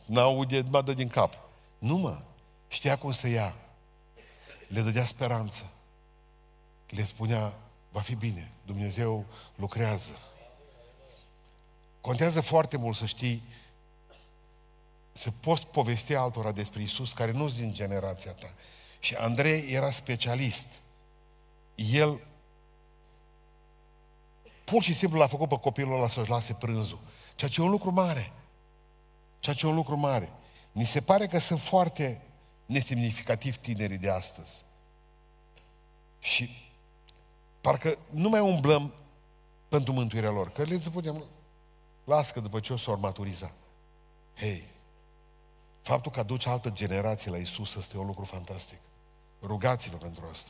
N-aude, 0.05 0.65
mă 0.69 0.81
dă 0.81 0.93
din 0.93 1.07
cap. 1.07 1.37
Nu 1.77 1.97
mă, 1.97 2.21
știa 2.67 2.97
cum 2.97 3.11
să 3.11 3.27
ia. 3.27 3.55
Le 4.67 4.81
dădea 4.81 5.05
speranță. 5.05 5.71
Le 6.89 7.05
spunea, 7.05 7.53
va 7.91 8.01
fi 8.01 8.15
bine, 8.15 8.51
Dumnezeu 8.65 9.25
lucrează. 9.55 10.19
Contează 12.01 12.41
foarte 12.41 12.77
mult 12.77 12.97
să 12.97 13.05
știi 13.05 13.43
să 15.11 15.31
poți 15.31 15.67
povesti 15.67 16.15
altora 16.15 16.51
despre 16.51 16.81
Isus 16.81 17.13
care 17.13 17.31
nu 17.31 17.49
din 17.49 17.73
generația 17.73 18.31
ta. 18.33 18.53
Și 18.99 19.15
Andrei 19.15 19.71
era 19.71 19.91
specialist. 19.91 20.67
El 21.75 22.19
pur 24.63 24.83
și 24.83 24.93
simplu 24.93 25.17
l-a 25.17 25.27
făcut 25.27 25.49
pe 25.49 25.57
copilul 25.57 25.95
ăla 25.95 26.07
să-și 26.07 26.29
lase 26.29 26.53
prânzul. 26.53 26.99
Ceea 27.35 27.49
ce 27.49 27.61
e 27.61 27.63
un 27.63 27.69
lucru 27.69 27.91
mare. 27.91 28.31
Ceea 29.39 29.55
ce 29.55 29.65
e 29.65 29.69
un 29.69 29.75
lucru 29.75 29.97
mare. 29.97 30.31
Ni 30.71 30.85
se 30.85 31.01
pare 31.01 31.27
că 31.27 31.39
sunt 31.39 31.61
foarte 31.61 32.21
nesemnificativ 32.65 33.57
tinerii 33.57 33.97
de 33.97 34.09
astăzi. 34.09 34.63
Și 36.19 36.68
parcă 37.69 37.97
nu 38.09 38.29
mai 38.29 38.39
umblăm 38.39 38.93
pentru 39.67 39.93
mântuirea 39.93 40.29
lor. 40.29 40.51
Că 40.51 40.63
le 40.63 40.79
spunem, 40.79 41.23
las 42.03 42.31
că 42.31 42.39
după 42.39 42.59
ce 42.59 42.73
o 42.73 42.77
s-or 42.77 42.97
maturiza. 42.97 43.51
Hei, 44.35 44.67
faptul 45.81 46.11
că 46.11 46.19
aduce 46.19 46.49
altă 46.49 46.69
generație 46.69 47.31
la 47.31 47.37
Isus 47.37 47.75
este 47.75 47.97
un 47.97 48.05
lucru 48.05 48.25
fantastic. 48.25 48.79
Rugați-vă 49.41 49.97
pentru 49.97 50.27
asta. 50.31 50.49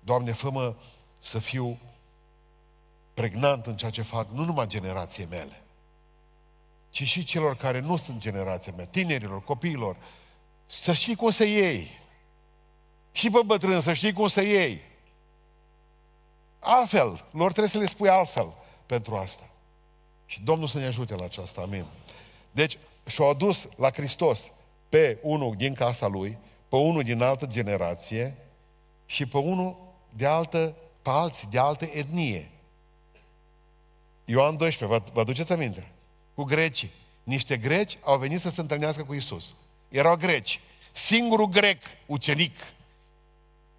Doamne, 0.00 0.32
fă 0.32 0.74
să 1.18 1.38
fiu 1.38 1.78
pregnant 3.14 3.66
în 3.66 3.76
ceea 3.76 3.90
ce 3.90 4.02
fac, 4.02 4.30
nu 4.30 4.44
numai 4.44 4.66
generației 4.66 5.26
mele, 5.26 5.62
ci 6.90 7.02
și 7.02 7.24
celor 7.24 7.56
care 7.56 7.80
nu 7.80 7.96
sunt 7.96 8.20
generația 8.20 8.72
mea, 8.76 8.86
tinerilor, 8.86 9.42
copiilor, 9.42 9.96
să 10.66 10.92
știi 10.92 11.16
cum 11.16 11.30
să 11.30 11.44
iei. 11.44 11.90
Și 13.12 13.30
pe 13.30 13.40
bătrân 13.44 13.80
să 13.80 13.92
știi 13.92 14.12
cum 14.12 14.26
să 14.28 14.42
iei. 14.42 14.87
Altfel, 16.58 17.24
lor 17.30 17.48
trebuie 17.50 17.68
să 17.68 17.78
le 17.78 17.86
spui 17.86 18.08
altfel 18.08 18.52
pentru 18.86 19.16
asta. 19.16 19.50
Și 20.26 20.40
Domnul 20.42 20.68
să 20.68 20.78
ne 20.78 20.86
ajute 20.86 21.14
la 21.14 21.24
aceasta, 21.24 21.60
amin. 21.60 21.84
Deci, 22.50 22.78
și-au 23.06 23.30
adus 23.30 23.68
la 23.76 23.90
Hristos 23.90 24.50
pe 24.88 25.18
unul 25.22 25.54
din 25.56 25.74
casa 25.74 26.06
lui, 26.06 26.38
pe 26.68 26.76
unul 26.76 27.02
din 27.02 27.22
altă 27.22 27.46
generație 27.46 28.36
și 29.06 29.26
pe 29.26 29.36
unul 29.36 29.76
de 30.10 30.26
altă, 30.26 30.74
pe 31.02 31.10
alții 31.10 31.48
de 31.50 31.58
altă 31.58 31.84
etnie. 31.84 32.50
Ioan 34.24 34.56
12, 34.56 34.98
vă, 34.98 35.12
vă 35.12 35.20
aduceți 35.20 35.52
aminte? 35.52 35.88
Cu 36.34 36.42
grecii. 36.42 36.90
Niște 37.22 37.56
greci 37.56 37.98
au 38.02 38.18
venit 38.18 38.40
să 38.40 38.50
se 38.50 38.60
întâlnească 38.60 39.04
cu 39.04 39.14
Isus. 39.14 39.54
Erau 39.88 40.16
greci. 40.16 40.60
Singurul 40.92 41.46
grec, 41.46 41.82
ucenic, 42.06 42.56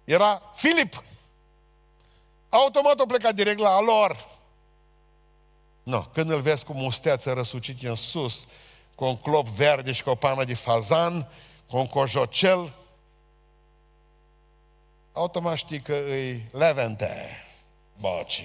era 0.04 0.42
Filip. 0.54 1.02
Automat 2.50 2.98
au 3.00 3.06
plecat 3.06 3.34
direct 3.34 3.58
la 3.58 3.80
lor. 3.80 4.28
No, 5.82 6.00
când 6.00 6.30
îl 6.30 6.40
vezi 6.40 6.64
cu 6.64 6.72
musteață 6.72 7.32
răsucit 7.32 7.82
în 7.82 7.96
sus, 7.96 8.46
cu 8.94 9.04
un 9.04 9.16
clop 9.16 9.46
verde 9.46 9.92
și 9.92 10.02
cu 10.02 10.10
o 10.10 10.14
pană 10.14 10.44
de 10.44 10.54
fazan, 10.54 11.28
cu 11.68 11.76
un 11.76 11.86
cojocel, 11.86 12.72
automat 15.12 15.56
știi 15.56 15.80
că 15.80 15.94
îi 15.94 16.48
Levente, 16.52 17.44
boci. 18.00 18.44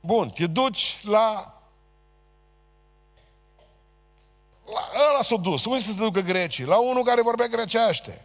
Bun, 0.00 0.30
te 0.30 0.46
duci 0.46 1.00
la... 1.02 1.48
La 4.64 4.90
ăla 5.10 5.22
s-a 5.22 5.36
dus. 5.36 5.64
Unde 5.64 5.78
să 5.78 5.90
se 5.90 5.96
ducă 5.96 6.20
grecii? 6.20 6.64
La 6.64 6.78
unul 6.78 7.04
care 7.04 7.22
vorbea 7.22 7.46
grecește. 7.46 8.24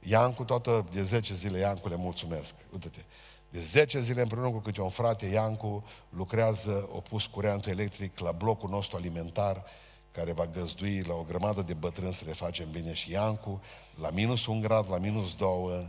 Iancu, 0.00 0.44
toată 0.44 0.86
de 0.92 1.02
10 1.02 1.34
zile, 1.34 1.58
Iancu, 1.58 1.88
le 1.88 1.96
mulțumesc. 1.96 2.54
Uite-te. 2.72 3.00
De 3.48 3.60
10 3.60 4.00
zile 4.00 4.22
împreună 4.22 4.48
cu 4.48 4.58
câte 4.58 4.80
un 4.80 4.88
frate, 4.88 5.26
Iancu 5.26 5.84
lucrează, 6.08 6.88
opus 6.92 7.26
curentul 7.26 7.70
electric 7.70 8.18
la 8.18 8.32
blocul 8.32 8.70
nostru 8.70 8.96
alimentar, 8.96 9.64
care 10.12 10.32
va 10.32 10.46
găzdui 10.46 11.02
la 11.02 11.14
o 11.14 11.22
grămadă 11.22 11.62
de 11.62 11.74
bătrâni 11.74 12.12
să 12.12 12.24
le 12.26 12.32
facem 12.32 12.70
bine 12.70 12.92
și 12.92 13.10
Iancu, 13.10 13.62
la 14.00 14.10
minus 14.10 14.46
un 14.46 14.60
grad, 14.60 14.90
la 14.90 14.98
minus 14.98 15.34
două, 15.34 15.84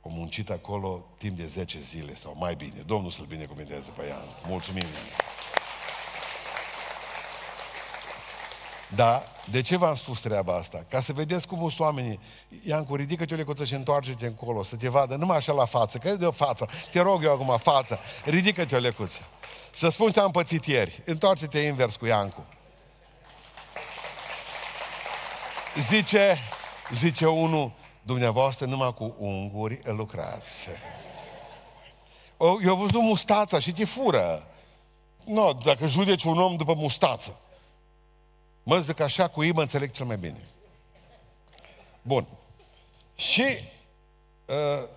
o 0.00 0.08
muncit 0.08 0.50
acolo 0.50 1.06
timp 1.18 1.36
de 1.36 1.46
10 1.46 1.80
zile 1.80 2.14
sau 2.14 2.34
mai 2.38 2.54
bine. 2.54 2.82
Domnul 2.86 3.10
să-l 3.10 3.26
binecuvânteze 3.26 3.90
pe 3.96 4.04
Iancu. 4.04 4.48
Mulțumim! 4.48 4.82
Iancu. 4.82 5.33
Da, 8.94 9.22
de 9.50 9.62
ce 9.62 9.76
v-am 9.76 9.94
spus 9.94 10.20
treaba 10.20 10.56
asta? 10.56 10.84
Ca 10.88 11.00
să 11.00 11.12
vedeți 11.12 11.46
cum 11.46 11.58
sunt 11.58 11.80
oamenii. 11.80 12.20
Iancu, 12.66 12.96
ridică-te 12.96 13.34
o 13.34 13.36
lecuță 13.36 13.64
și 13.64 13.74
întoarce-te 13.74 14.26
încolo, 14.26 14.62
să 14.62 14.76
te 14.76 14.88
vadă 14.88 15.14
numai 15.14 15.36
așa 15.36 15.52
la 15.52 15.64
față, 15.64 15.98
că 15.98 16.08
e 16.08 16.14
de 16.14 16.26
o 16.26 16.30
față. 16.30 16.68
Te 16.90 17.00
rog 17.00 17.24
eu 17.24 17.32
acum, 17.32 17.58
față. 17.58 17.98
Ridică-te 18.24 18.76
o 18.76 18.78
lecuță. 18.78 19.20
Să 19.74 19.88
spun 19.88 20.10
ce 20.10 20.20
am 20.20 20.30
pățit 20.30 20.64
ieri. 20.64 21.02
Întoarce-te 21.04 21.58
invers 21.58 21.96
cu 21.96 22.06
Iancu. 22.06 22.44
Zice, 25.80 26.38
zice 26.92 27.26
unul, 27.26 27.72
dumneavoastră 28.02 28.66
numai 28.66 28.94
cu 28.94 29.14
unguri 29.18 29.80
lucrați. 29.84 30.68
Eu 32.38 32.72
am 32.72 32.78
văzut 32.78 33.00
mustața 33.00 33.58
și 33.58 33.72
te 33.72 33.84
fură. 33.84 34.46
Nu, 35.24 35.34
no, 35.34 35.52
dacă 35.52 35.86
judeci 35.86 36.24
un 36.24 36.38
om 36.38 36.56
după 36.56 36.74
mustață. 36.74 37.38
Mă 38.66 38.78
zic 38.80 39.00
așa, 39.00 39.28
cu 39.28 39.44
ei 39.44 39.52
mă 39.52 39.60
înțeleg 39.60 39.90
cel 39.90 40.06
mai 40.06 40.16
bine. 40.16 40.48
Bun. 42.02 42.26
Și 43.14 43.44
uh, 44.46 44.88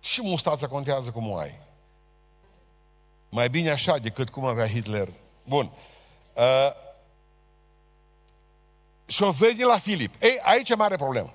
și 0.00 0.22
mustața 0.22 0.66
contează 0.66 1.10
cum 1.10 1.30
o 1.30 1.36
ai. 1.36 1.58
Mai 3.28 3.50
bine 3.50 3.70
așa 3.70 3.98
decât 3.98 4.30
cum 4.30 4.44
avea 4.44 4.68
Hitler. 4.68 5.08
Bun. 5.44 5.70
Uh, 6.34 6.70
și 9.06 9.22
o 9.22 9.30
vede 9.30 9.64
la 9.64 9.78
Filip. 9.78 10.22
Ei, 10.22 10.38
aici 10.42 10.68
e 10.68 10.74
mare 10.74 10.96
problemă. 10.96 11.34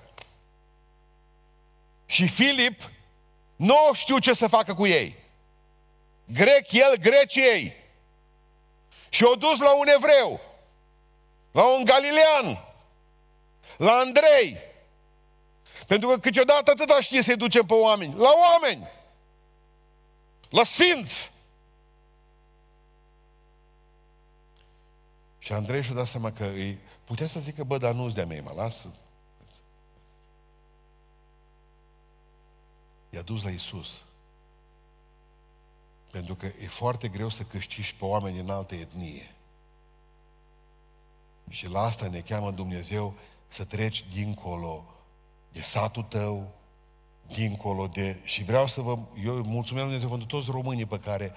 Și 2.06 2.28
Filip 2.28 2.90
nu 3.56 3.76
știu 3.92 4.18
ce 4.18 4.32
să 4.32 4.46
facă 4.46 4.74
cu 4.74 4.86
ei. 4.86 5.16
Grec 6.24 6.72
el, 6.72 6.96
greci 6.96 7.34
ei. 7.34 7.83
Și 9.14 9.24
o 9.24 9.34
dus 9.34 9.58
la 9.58 9.78
un 9.78 9.86
evreu, 9.86 10.40
la 11.50 11.76
un 11.76 11.84
galilean, 11.84 12.64
la 13.76 13.92
Andrei. 13.92 14.58
Pentru 15.86 16.08
că 16.08 16.18
câteodată 16.18 16.70
atâta 16.70 17.00
știe 17.00 17.22
să-i 17.22 17.36
ducem 17.36 17.66
pe 17.66 17.74
oameni. 17.74 18.14
La 18.14 18.30
oameni! 18.50 18.88
La 20.48 20.64
sfinți! 20.64 21.32
Și 25.38 25.52
Andrei 25.52 25.82
și-a 25.82 25.94
dat 25.94 26.06
seama 26.06 26.32
că 26.32 26.44
îi 26.44 26.78
putea 27.04 27.26
să 27.26 27.40
zică, 27.40 27.64
bă, 27.64 27.78
dar 27.78 27.92
nu-ți 27.92 28.14
de-a 28.14 28.26
mei, 28.26 28.40
mă 28.40 28.52
lasă. 28.56 28.88
I-a 33.10 33.22
dus 33.22 33.42
la 33.42 33.50
Isus. 33.50 34.02
Pentru 36.14 36.34
că 36.34 36.46
e 36.46 36.66
foarte 36.66 37.08
greu 37.08 37.28
să 37.28 37.42
câștigi 37.42 37.94
pe 37.94 38.04
oameni 38.04 38.36
din 38.36 38.50
altă 38.50 38.74
etnie. 38.74 39.34
Și 41.48 41.68
la 41.68 41.80
asta 41.80 42.08
ne 42.08 42.20
cheamă 42.20 42.50
Dumnezeu 42.50 43.14
să 43.48 43.64
treci 43.64 44.04
dincolo 44.12 44.84
de 45.52 45.62
satul 45.62 46.02
tău, 46.02 46.54
dincolo 47.26 47.86
de... 47.86 48.16
Și 48.24 48.44
vreau 48.44 48.66
să 48.66 48.80
vă... 48.80 48.98
Eu 49.24 49.42
mulțumesc 49.42 49.84
Dumnezeu 49.84 50.08
pentru 50.08 50.26
toți 50.26 50.50
românii 50.50 50.86
pe 50.86 50.98
care 50.98 51.32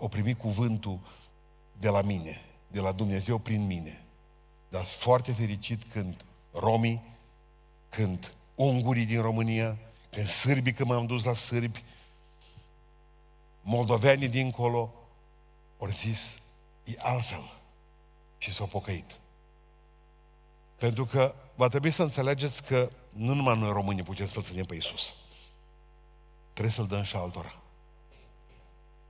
au 0.00 0.08
primit 0.08 0.38
cuvântul 0.38 0.98
de 1.78 1.88
la 1.88 2.02
mine, 2.02 2.40
de 2.66 2.80
la 2.80 2.92
Dumnezeu 2.92 3.38
prin 3.38 3.66
mine. 3.66 4.04
Dar 4.68 4.84
sunt 4.84 5.00
foarte 5.00 5.32
fericit 5.32 5.82
când 5.84 6.24
romii, 6.52 7.02
când 7.88 8.34
ungurii 8.54 9.06
din 9.06 9.20
România, 9.20 9.78
când 10.10 10.28
sârbii, 10.28 10.72
când 10.72 10.88
m-am 10.88 11.06
dus 11.06 11.24
la 11.24 11.34
sârbi, 11.34 11.82
moldovenii 13.62 14.28
dincolo, 14.28 14.94
ori 15.78 15.92
zis, 15.92 16.38
e 16.84 16.94
altfel. 16.98 17.52
Și 18.38 18.52
s-au 18.52 18.66
pocăit. 18.66 19.16
Pentru 20.76 21.06
că 21.06 21.34
va 21.54 21.68
trebui 21.68 21.90
să 21.90 22.02
înțelegeți 22.02 22.62
că 22.62 22.90
nu 23.14 23.34
numai 23.34 23.58
noi 23.58 23.72
românii 23.72 24.02
putem 24.02 24.26
să-L 24.26 24.42
ținem 24.42 24.64
pe 24.64 24.74
Iisus. 24.74 25.14
Trebuie 26.52 26.74
să-L 26.74 26.86
dăm 26.86 27.02
și 27.02 27.16
altora. 27.16 27.56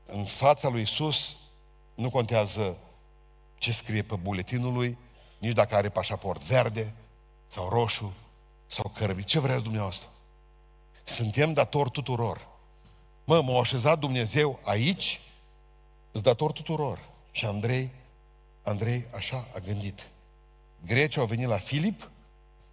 În 0.06 0.24
fața 0.24 0.68
lui 0.68 0.80
Iisus 0.80 1.36
nu 1.94 2.10
contează 2.10 2.76
ce 3.58 3.72
scrie 3.72 4.02
pe 4.02 4.16
buletinul 4.16 4.72
lui, 4.72 4.98
nici 5.38 5.52
dacă 5.52 5.74
are 5.74 5.88
pașaport 5.88 6.42
verde 6.42 6.94
sau 7.46 7.68
roșu 7.68 8.12
sau 8.66 8.92
cărbi. 8.96 9.24
Ce 9.24 9.38
vreți 9.38 9.62
dumneavoastră? 9.62 10.08
Suntem 11.04 11.52
datori 11.52 11.90
tuturor. 11.90 12.48
Mă, 13.24 13.42
m-a 13.42 13.58
așezat 13.60 13.98
Dumnezeu 13.98 14.60
aici, 14.64 15.20
îți 16.12 16.22
dator 16.22 16.52
tuturor. 16.52 17.10
Și 17.30 17.44
Andrei, 17.44 17.90
Andrei 18.62 19.04
așa 19.14 19.48
a 19.54 19.58
gândit. 19.58 20.08
Grecii 20.86 21.20
au 21.20 21.26
venit 21.26 21.46
la 21.46 21.58
Filip, 21.58 22.10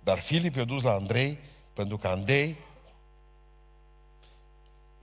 dar 0.03 0.19
Filip 0.19 0.55
i-a 0.55 0.63
dus 0.63 0.83
la 0.83 0.93
Andrei, 0.93 1.39
pentru 1.73 1.97
că 1.97 2.07
Andrei 2.07 2.57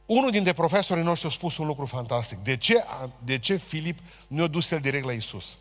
unul 0.06 0.30
dintre 0.30 0.52
profesorii 0.52 1.02
noștri 1.02 1.28
a 1.28 1.30
spus 1.30 1.56
un 1.56 1.66
lucru 1.66 1.86
fantastic. 1.86 2.38
De 2.38 2.56
ce, 2.56 2.84
de 3.18 3.38
ce 3.38 3.56
Filip 3.56 3.98
nu 4.26 4.42
a 4.42 4.46
dus 4.46 4.70
el 4.70 4.80
direct 4.80 5.04
la 5.04 5.12
Isus? 5.12 5.56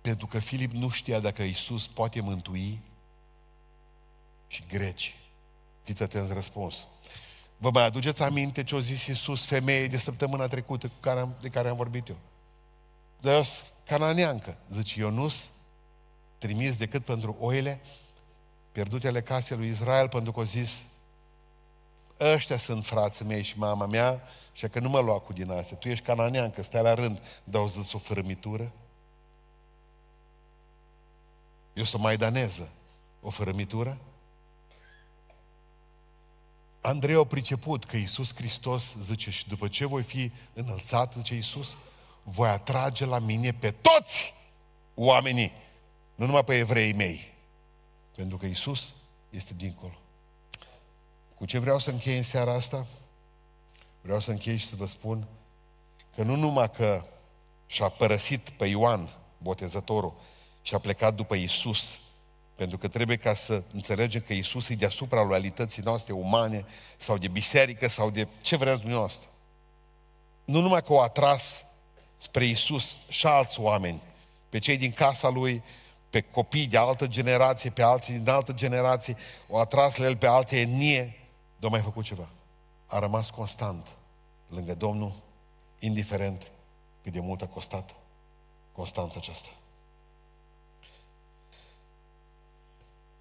Pentru 0.00 0.26
că 0.26 0.38
Filip 0.38 0.72
nu 0.72 0.88
știa 0.88 1.20
dacă 1.20 1.42
Isus 1.42 1.86
poate 1.86 2.20
mântui 2.20 2.80
și 4.46 4.64
greci. 4.68 5.14
Fiți 5.82 6.02
atenți 6.02 6.32
răspuns. 6.32 6.86
Vă 7.58 7.70
mai 7.70 7.84
aduceți 7.84 8.22
aminte 8.22 8.64
ce 8.64 8.74
a 8.74 8.80
zis 8.80 9.06
Iisus 9.06 9.46
femeie 9.46 9.86
de 9.86 9.98
săptămâna 9.98 10.48
trecută 10.48 10.86
cu 10.86 10.94
care 11.00 11.20
am, 11.20 11.34
de 11.40 11.48
care 11.48 11.68
am 11.68 11.76
vorbit 11.76 12.08
eu? 12.08 12.16
De 13.20 13.42
cananeancă. 13.84 14.56
Zice, 14.70 15.00
Ionus, 15.00 15.50
trimis 16.38 16.76
decât 16.76 17.04
pentru 17.04 17.36
oile 17.40 17.80
pierdutele 18.72 19.22
casei 19.22 19.56
lui 19.56 19.68
Israel, 19.68 20.08
pentru 20.08 20.32
că 20.32 20.40
a 20.40 20.44
zis, 20.44 20.82
ăștia 22.20 22.56
sunt 22.56 22.86
frații 22.86 23.24
mei 23.24 23.42
și 23.42 23.58
mama 23.58 23.86
mea, 23.86 24.22
și 24.52 24.68
că 24.68 24.80
nu 24.80 24.88
mă 24.88 25.00
lua 25.00 25.18
cu 25.18 25.32
din 25.32 25.50
astea. 25.50 25.76
Tu 25.76 25.88
ești 25.88 26.04
cananeancă, 26.04 26.62
stai 26.62 26.82
la 26.82 26.94
rând, 26.94 27.22
dau 27.44 27.68
zis 27.68 27.92
o 27.92 27.98
fărâmitură. 27.98 28.72
Eu 31.72 31.84
sunt 31.84 32.02
maidaneză. 32.02 32.70
O 33.20 33.30
fărâmitură? 33.30 33.98
Andrei 36.88 37.14
a 37.14 37.24
priceput 37.24 37.84
că 37.84 37.96
Iisus 37.96 38.34
Hristos, 38.34 38.94
zice, 39.00 39.30
și 39.30 39.48
după 39.48 39.68
ce 39.68 39.86
voi 39.86 40.02
fi 40.02 40.32
înălțat, 40.52 41.14
zice 41.16 41.34
Iisus, 41.34 41.76
voi 42.22 42.48
atrage 42.48 43.04
la 43.04 43.18
mine 43.18 43.52
pe 43.52 43.70
toți 43.70 44.34
oamenii, 44.94 45.52
nu 46.14 46.26
numai 46.26 46.44
pe 46.44 46.56
evreii 46.56 46.92
mei. 46.92 47.34
Pentru 48.14 48.36
că 48.36 48.46
Iisus 48.46 48.94
este 49.30 49.54
dincolo. 49.56 49.98
Cu 51.34 51.44
ce 51.44 51.58
vreau 51.58 51.78
să 51.78 51.90
închei 51.90 52.16
în 52.16 52.22
seara 52.22 52.52
asta? 52.52 52.86
Vreau 54.00 54.20
să 54.20 54.30
închei 54.30 54.56
și 54.56 54.66
să 54.66 54.76
vă 54.76 54.86
spun 54.86 55.26
că 56.14 56.22
nu 56.22 56.36
numai 56.36 56.70
că 56.70 57.04
și-a 57.66 57.88
părăsit 57.88 58.48
pe 58.48 58.66
Ioan, 58.66 59.08
botezătorul, 59.38 60.14
și 60.62 60.74
a 60.74 60.78
plecat 60.78 61.14
după 61.14 61.34
Isus, 61.34 62.00
pentru 62.58 62.78
că 62.78 62.88
trebuie 62.88 63.16
ca 63.16 63.34
să 63.34 63.62
înțelegem 63.72 64.24
că 64.26 64.32
Isus 64.32 64.68
e 64.68 64.74
deasupra 64.74 65.22
loialității 65.22 65.82
noastre 65.82 66.12
umane 66.12 66.64
sau 66.96 67.18
de 67.18 67.28
biserică 67.28 67.88
sau 67.88 68.10
de 68.10 68.28
ce 68.42 68.56
vreți 68.56 68.80
dumneavoastră. 68.80 69.28
Nu 70.44 70.60
numai 70.60 70.82
că 70.82 70.92
o 70.92 71.00
atras 71.00 71.64
spre 72.16 72.44
Isus 72.44 72.98
și 73.08 73.26
alți 73.26 73.60
oameni, 73.60 74.02
pe 74.48 74.58
cei 74.58 74.76
din 74.76 74.92
casa 74.92 75.28
lui, 75.28 75.62
pe 76.10 76.20
copii 76.20 76.66
de 76.66 76.76
altă 76.78 77.06
generație, 77.06 77.70
pe 77.70 77.82
alții 77.82 78.18
din 78.18 78.28
altă 78.28 78.52
generație, 78.52 79.16
o 79.48 79.58
atras 79.58 79.96
la 79.96 80.04
el 80.04 80.16
pe 80.16 80.26
alte 80.26 80.60
etnie, 80.60 81.18
dar 81.56 81.70
mai 81.70 81.80
făcut 81.80 82.04
ceva. 82.04 82.28
A 82.86 82.98
rămas 82.98 83.30
constant 83.30 83.86
lângă 84.48 84.74
Domnul, 84.74 85.12
indiferent 85.78 86.50
cât 87.02 87.12
de 87.12 87.20
mult 87.20 87.42
a 87.42 87.46
costat 87.46 87.94
constanța 88.72 89.14
aceasta. 89.18 89.48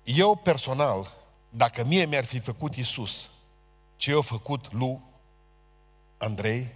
Eu 0.08 0.36
personal, 0.36 1.13
dacă 1.50 1.84
mie 1.84 2.06
mi-ar 2.06 2.26
fi 2.26 2.39
făcut 2.39 2.76
Isus 2.76 3.30
ce 3.96 4.12
eu 4.12 4.22
făcut 4.22 4.74
lui 4.74 5.00
Andrei, 6.17 6.74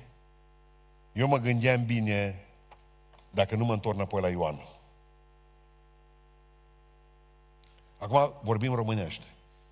eu 1.12 1.28
mă 1.28 1.38
gândeam 1.38 1.86
bine 1.86 2.46
dacă 3.30 3.56
nu 3.56 3.66
mă 3.66 3.74
întorc 3.74 3.96
înapoi 3.96 4.22
la 4.22 4.30
Ioan. 4.30 4.68
Acum 7.98 8.34
vorbim 8.42 8.74
românește. 8.74 9.26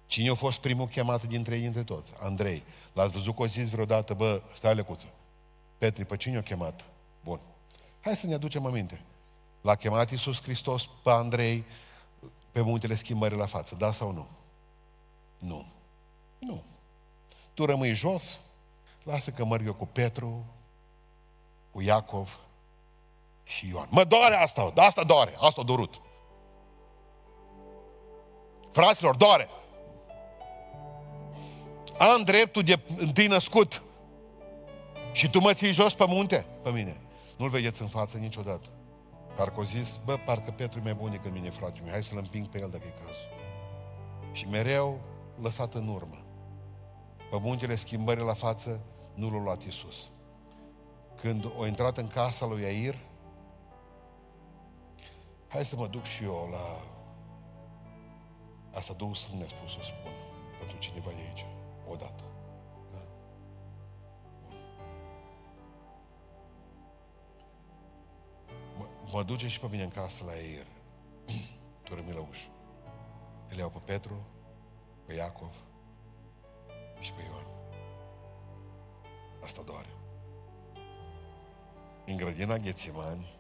Cine 0.08 0.30
a 0.30 0.34
fost 0.34 0.60
primul 0.60 0.88
chemat 0.88 1.24
dintre 1.24 1.56
ei, 1.56 1.62
dintre 1.62 1.84
toți? 1.84 2.12
Andrei. 2.20 2.64
L-ați 2.94 3.12
văzut 3.12 3.36
că 3.36 3.42
o 3.42 3.48
zis 3.48 3.70
vreodată, 3.70 4.14
bă, 4.14 4.42
stai 4.56 4.76
lecuță. 4.76 5.06
Petri, 5.78 6.06
pe 6.06 6.18
cine 6.18 6.38
a 6.38 6.42
chemat? 6.42 6.84
Bun. 7.24 7.40
Hai 8.02 8.16
să 8.16 8.28
ne 8.28 8.34
aducem 8.34 8.66
aminte. 8.66 9.02
L-a 9.62 9.76
chemat 9.76 10.12
Iisus 10.12 10.42
Hristos 10.42 10.90
pe 11.04 11.10
Andrei 11.10 11.66
pe 12.52 12.62
muntele 12.62 12.96
schimbării 12.96 13.38
la 13.38 13.46
față, 13.46 13.76
da 13.76 13.92
sau 13.92 14.12
nu? 14.12 14.28
Nu. 15.40 15.66
Nu. 16.40 16.64
Tu 17.54 17.66
rămâi 17.66 17.94
jos, 17.94 18.40
lasă 19.04 19.32
că 19.32 19.46
merg 19.46 19.66
eu 19.66 19.74
cu 19.74 19.86
Petru, 19.86 20.46
cu 21.72 21.82
Iacov 21.82 22.40
și 23.44 23.68
Ioan. 23.68 23.88
Mă 23.92 24.04
doare 24.04 24.36
asta, 24.36 24.72
da, 24.74 24.84
asta 24.84 25.04
doare, 25.04 25.34
asta 25.40 25.62
a 25.62 25.64
dorut. 25.64 26.02
Fraților, 28.72 29.16
doare. 29.16 29.50
Am 31.98 32.24
dreptul 32.24 32.64
de 32.64 32.80
întâi 32.98 33.28
născut. 33.28 33.82
Și 35.12 35.30
tu 35.30 35.40
mă 35.40 35.54
ții 35.54 35.72
jos 35.72 35.94
pe 35.94 36.06
munte? 36.08 36.46
Pe 36.64 36.70
mine. 36.70 37.02
Nu-l 37.38 37.50
vedeți 37.50 37.82
în 37.82 37.88
față 37.88 38.18
niciodată. 38.18 38.68
Parcă 39.40 39.60
o 39.60 39.64
zis, 39.64 40.00
bă, 40.06 40.18
parcă 40.18 40.52
Petru 40.52 40.80
e 40.80 40.82
mai 40.82 40.94
bun 40.94 41.12
decât 41.12 41.32
mine, 41.32 41.50
frate 41.50 41.80
meu, 41.80 41.92
hai 41.92 42.04
să-l 42.04 42.18
împing 42.18 42.48
pe 42.48 42.60
el 42.60 42.70
dacă 42.70 42.84
e 42.88 42.90
cazul. 42.90 43.30
Și 44.32 44.48
mereu 44.48 45.00
lăsat 45.42 45.74
în 45.74 45.88
urmă. 45.88 46.18
Pe 47.30 47.40
muntele 47.40 47.76
schimbării 47.76 48.24
la 48.24 48.34
față, 48.34 48.82
nu 49.14 49.30
l-a 49.30 49.42
luat 49.44 49.64
Iisus. 49.64 50.10
Când 51.16 51.52
o 51.58 51.66
intrat 51.66 51.98
în 51.98 52.08
casa 52.08 52.46
lui 52.46 52.62
Iair, 52.62 52.96
hai 55.48 55.66
să 55.66 55.76
mă 55.76 55.88
duc 55.88 56.04
și 56.04 56.24
eu 56.24 56.50
la... 56.52 56.82
Asta 58.78 58.94
Duhul 58.94 59.16
Sfânt 59.16 59.38
mi-a 59.38 59.48
spus 59.48 59.72
să 59.72 59.80
spun 59.82 60.12
pentru 60.58 60.78
cineva 60.78 61.10
de 61.10 61.22
aici, 61.28 61.46
odată. 61.90 62.29
Mă 69.12 69.24
duce 69.24 69.48
și 69.48 69.60
pe 69.60 69.68
mine 69.70 69.84
în 69.84 69.90
casă 69.90 70.24
la 70.24 70.38
Eir. 70.38 70.66
tu 71.84 71.96
rămâi 71.96 72.14
la 72.14 72.20
ușă. 72.30 72.48
Îl 73.50 73.58
iau 73.58 73.70
pe 73.70 73.80
Petru, 73.86 74.26
pe 75.06 75.14
Iacov 75.14 75.54
și 77.00 77.14
pe 77.14 77.22
Ioan. 77.22 77.46
Asta 79.44 79.62
doare. 79.62 79.88
În 82.06 82.16
grădina 82.16 82.58
Ghețimani, 82.58 83.38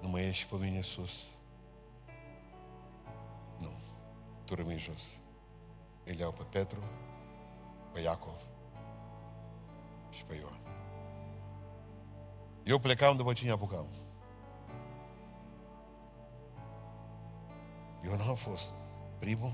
nu 0.00 0.08
mă 0.08 0.20
ieși 0.20 0.46
pe 0.46 0.56
mine 0.56 0.80
sus. 0.80 1.26
Nu. 3.58 3.70
Tu 4.44 4.54
rămâi 4.54 4.78
jos. 4.78 5.16
Îl 6.04 6.14
iau 6.14 6.32
pe 6.32 6.42
Petru, 6.42 6.82
pe 7.92 8.00
Iacov 8.00 8.40
și 10.10 10.24
pe 10.24 10.34
Ioan. 10.34 10.67
Eu 12.68 12.78
plecam 12.78 13.16
după 13.16 13.32
cine 13.32 13.50
apucam. 13.50 13.86
Eu 18.04 18.16
n-am 18.16 18.34
fost 18.34 18.72
primul. 19.18 19.52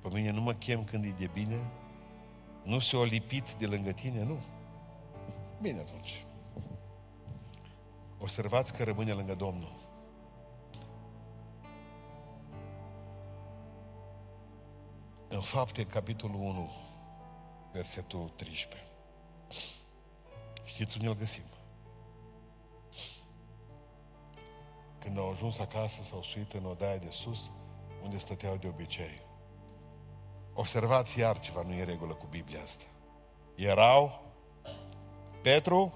Pe 0.00 0.08
mine 0.12 0.30
nu 0.30 0.40
mă 0.40 0.52
chem 0.54 0.84
când 0.84 1.04
e 1.04 1.14
de 1.18 1.30
bine. 1.32 1.70
Nu 2.62 2.78
se 2.78 2.96
o 2.96 3.04
lipit 3.04 3.52
de 3.54 3.66
lângă 3.66 3.92
tine, 3.92 4.22
nu. 4.22 4.38
Bine 5.60 5.78
atunci. 5.78 6.24
Observați 8.18 8.72
că 8.72 8.84
rămâne 8.84 9.12
lângă 9.12 9.34
Domnul. 9.34 9.72
În 15.28 15.40
fapte, 15.40 15.86
capitolul 15.86 16.40
1, 16.40 16.70
versetul 17.72 18.32
13. 18.36 18.86
Știți 20.64 20.96
unde 20.96 21.08
îl 21.08 21.16
găsim? 21.16 21.42
Când 25.12 25.24
au 25.24 25.30
ajuns 25.30 25.58
acasă, 25.58 26.02
s-au 26.02 26.22
suit 26.22 26.52
în 26.52 26.64
odaia 26.64 26.96
de 26.96 27.10
sus, 27.10 27.50
unde 28.02 28.18
stăteau 28.18 28.56
de 28.56 28.68
obicei. 28.68 29.20
Observați 30.54 31.18
iar 31.18 31.38
ceva 31.38 31.62
nu 31.62 31.72
e 31.72 31.84
regulă 31.84 32.14
cu 32.14 32.26
Biblia 32.30 32.62
asta. 32.62 32.84
Erau 33.54 34.20
Petru, 35.42 35.92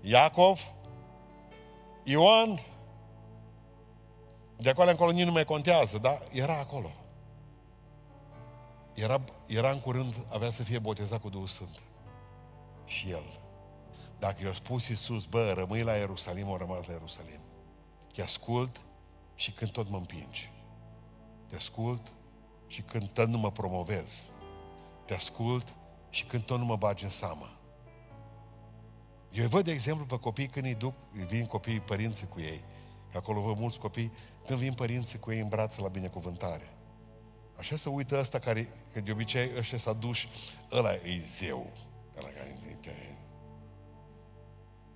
Iacov, 0.00 0.60
Ioan, 2.04 2.60
de 4.56 4.68
acolo 4.68 4.90
încolo 4.90 5.10
nici 5.10 5.26
nu 5.26 5.32
mai 5.32 5.44
contează, 5.44 5.98
dar 5.98 6.22
era 6.32 6.58
acolo. 6.58 6.90
Era, 8.94 9.20
era 9.46 9.70
în 9.70 9.80
curând, 9.80 10.14
avea 10.28 10.50
să 10.50 10.62
fie 10.62 10.78
botezat 10.78 11.20
cu 11.20 11.28
Duhul 11.28 11.46
Sfânt. 11.46 11.80
Și 12.84 13.10
el. 13.10 13.40
Dacă 14.18 14.44
i-a 14.44 14.54
spus 14.54 14.88
Iisus, 14.88 15.24
bă, 15.24 15.52
rămâi 15.52 15.82
la 15.82 15.94
Ierusalim, 15.94 16.48
o 16.48 16.56
rămas 16.56 16.86
la 16.86 16.92
Ierusalim. 16.92 17.40
Te 18.12 18.22
ascult 18.22 18.80
și 19.34 19.52
când 19.52 19.70
tot 19.70 19.88
mă 19.88 19.96
împingi. 19.96 20.50
Te 21.48 21.56
ascult 21.56 22.12
și 22.66 22.82
când 22.82 23.08
tot 23.08 23.28
nu 23.28 23.38
mă 23.38 23.50
promovez. 23.50 24.24
Te 25.04 25.14
ascult 25.14 25.74
și 26.10 26.24
când 26.24 26.42
tot 26.42 26.58
nu 26.58 26.64
mă 26.64 26.76
bagi 26.76 27.04
în 27.04 27.10
seamă. 27.10 27.46
Eu 29.32 29.48
văd, 29.48 29.64
de 29.64 29.70
exemplu, 29.70 30.06
pe 30.06 30.18
copii 30.18 30.48
când 30.48 30.64
îi 30.64 30.74
duc, 30.74 30.94
vin 31.12 31.46
copiii 31.46 31.80
părinții 31.80 32.28
cu 32.28 32.40
ei. 32.40 32.64
Că 33.10 33.16
acolo 33.16 33.40
văd 33.40 33.58
mulți 33.58 33.78
copii, 33.78 34.12
când 34.46 34.58
vin 34.58 34.72
părinții 34.72 35.18
cu 35.18 35.32
ei 35.32 35.40
în 35.40 35.48
brațe 35.48 35.80
la 35.80 35.88
binecuvântare. 35.88 36.74
Așa 37.56 37.76
se 37.76 37.88
uită 37.88 38.18
ăsta 38.18 38.38
care, 38.38 38.68
că 38.92 39.00
de 39.00 39.12
obicei 39.12 39.50
ăștia 39.56 39.78
s-a 39.78 39.92
dus, 39.92 40.18
ăla 40.70 40.92
e 40.92 41.24
zeu. 41.28 41.70
Ăla 42.16 42.28
care 42.28 42.58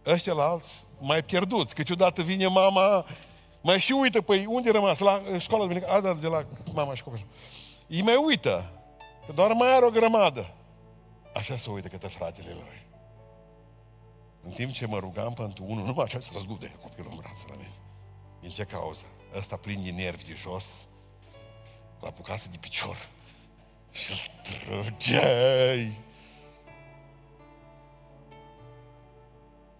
Ăștia 0.07 0.32
la 0.32 0.44
alți 0.44 0.84
mai 1.00 1.22
pierduți. 1.22 1.74
Câteodată 1.74 2.22
vine 2.22 2.46
mama, 2.46 3.07
mai 3.61 3.80
și 3.80 3.92
uită, 3.92 4.20
păi 4.20 4.46
unde 4.46 4.70
rămas? 4.70 4.98
La 4.98 5.22
școala 5.38 5.66
de 5.66 5.84
A, 5.88 6.00
da, 6.00 6.14
de 6.14 6.26
la 6.26 6.46
mama 6.72 6.94
și 6.94 7.02
copilul. 7.02 7.26
Îi 7.88 8.02
mai 8.02 8.16
uită, 8.24 8.70
că 9.26 9.32
doar 9.32 9.52
mai 9.52 9.74
are 9.74 9.84
o 9.84 9.90
grămadă. 9.90 10.55
Așa 11.34 11.57
se 11.57 11.70
uită 11.70 11.88
către 11.88 12.09
fratele 12.09 12.50
lui. 12.50 12.86
În 14.42 14.50
timp 14.50 14.72
ce 14.72 14.86
mă 14.86 14.98
rugam 14.98 15.34
pentru 15.34 15.64
unul, 15.66 15.84
numai 15.84 16.05
așa 16.05 16.20
să 16.20 16.30
zgude 16.38 16.72
copilul 16.82 17.11
în 17.11 17.18
brațe 17.18 17.44
la 17.48 17.55
mine. 17.57 17.72
Din 18.40 18.50
ce 18.50 18.64
cauză? 18.64 19.05
Ăsta 19.36 19.57
plin 19.57 19.82
de 19.82 19.90
nervi 19.90 20.24
de 20.24 20.34
jos, 20.34 20.74
la 22.00 22.11
bucasă 22.11 22.48
de 22.50 22.57
picior. 22.61 23.09
Și 23.90 24.12
îl 24.12 24.18
trăgeai. 24.42 25.98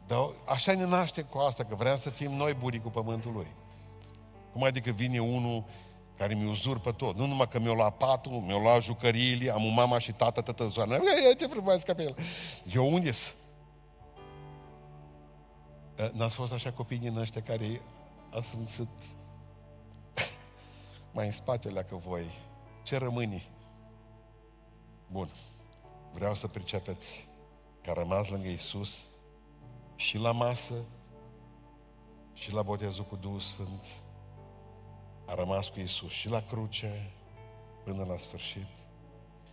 Dar 0.07 0.31
așa 0.45 0.75
ne 0.75 0.87
naștem 0.87 1.25
cu 1.25 1.39
asta, 1.39 1.65
că 1.65 1.75
vrem 1.75 1.97
să 1.97 2.11
fim 2.11 2.31
noi 2.31 2.55
buricul 2.55 2.91
pământului. 2.91 3.47
Cum 4.53 4.63
adică 4.63 4.91
vine 4.91 5.19
unul 5.19 5.65
care 6.17 6.35
mi 6.35 6.49
uzurpă 6.49 6.93
tot. 6.93 7.17
Nu 7.17 7.27
numai 7.27 7.49
că 7.49 7.59
mi-o 7.59 7.75
lua 7.75 7.91
patul, 7.91 8.33
mi-o 8.33 8.59
lua 8.59 8.79
jucăriile, 8.79 9.51
am 9.51 9.65
un 9.65 9.75
mama 9.75 9.99
și 9.99 10.13
tată, 10.13 10.41
tătă 10.41 10.67
zoană. 10.67 10.99
Ce 11.39 11.47
frumos 11.47 11.83
ca 11.83 11.95
pe 11.95 12.03
el. 12.03 12.17
Eu 12.73 12.93
unde 12.93 13.11
N-ați 16.13 16.35
fost 16.35 16.53
așa 16.53 16.73
copii 16.73 16.99
din 16.99 17.17
ăștia 17.17 17.43
care 17.43 17.81
ați 18.31 18.49
simțit 18.49 18.89
mai 21.15 21.27
în 21.27 21.33
spatele 21.33 21.83
că 21.83 21.97
voi. 21.97 22.25
Ce 22.83 22.97
rămâni? 22.97 23.49
Bun. 25.07 25.29
Vreau 26.13 26.35
să 26.35 26.47
pricepeți 26.47 27.29
că 27.83 27.91
a 27.91 27.93
rămas 27.93 28.29
lângă 28.29 28.49
Isus 28.49 29.05
și 29.97 30.19
la 30.19 30.33
masă 30.33 30.75
și 32.33 32.53
la 32.53 32.63
botezul 32.63 33.05
cu 33.05 33.17
Duhul 33.17 33.41
Sfânt. 33.41 33.85
A 35.27 35.35
rămas 35.35 35.69
cu 35.69 35.81
Isus 35.81 36.11
și 36.11 36.29
la 36.29 36.43
cruce 36.43 37.11
până 37.85 38.05
la 38.05 38.17
sfârșit. 38.17 38.67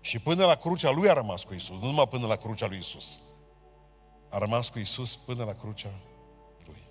Și 0.01 0.19
până 0.19 0.45
la 0.45 0.55
crucea 0.55 0.91
lui 0.91 1.09
a 1.09 1.13
rămas 1.13 1.43
cu 1.43 1.53
Isus, 1.53 1.79
nu 1.79 1.85
numai 1.85 2.07
până 2.07 2.27
la 2.27 2.35
crucea 2.35 2.67
lui 2.67 2.77
Isus. 2.77 3.19
A 4.29 4.37
rămas 4.37 4.69
cu 4.69 4.79
Isus 4.79 5.15
până 5.15 5.43
la 5.43 5.53
crucea 5.53 5.93
lui. 6.65 6.83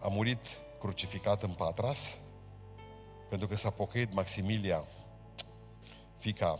A 0.00 0.08
murit 0.08 0.46
crucificat 0.80 1.42
în 1.42 1.50
Patras, 1.50 2.16
pentru 3.28 3.48
că 3.48 3.56
s-a 3.56 3.70
pocăit 3.70 4.14
Maximilia, 4.14 4.84
fica 6.16 6.58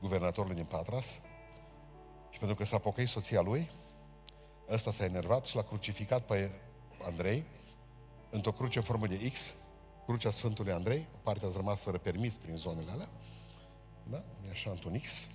guvernatorului 0.00 0.56
din 0.56 0.64
Patras, 0.64 1.20
și 2.30 2.38
pentru 2.38 2.56
că 2.56 2.64
s-a 2.64 2.78
pocăit 2.78 3.08
soția 3.08 3.40
lui, 3.40 3.70
ăsta 4.68 4.90
s-a 4.90 5.04
enervat 5.04 5.44
și 5.44 5.56
l-a 5.56 5.62
crucificat 5.62 6.22
pe 6.22 6.50
Andrei 7.06 7.44
într-o 8.30 8.52
cruce 8.52 8.78
în 8.78 8.84
formă 8.84 9.06
de 9.06 9.30
X, 9.30 9.54
crucea 10.04 10.30
Sfântului 10.30 10.72
Andrei, 10.72 11.08
partea 11.22 11.48
a 11.48 11.52
rămas 11.56 11.80
fără 11.80 11.98
permis 11.98 12.36
prin 12.36 12.56
zonele 12.56 12.90
alea, 12.90 13.08
da? 14.10 14.22
E 14.46 14.50
așa 14.50 14.70
într-un 14.70 14.98
X. 14.98 15.26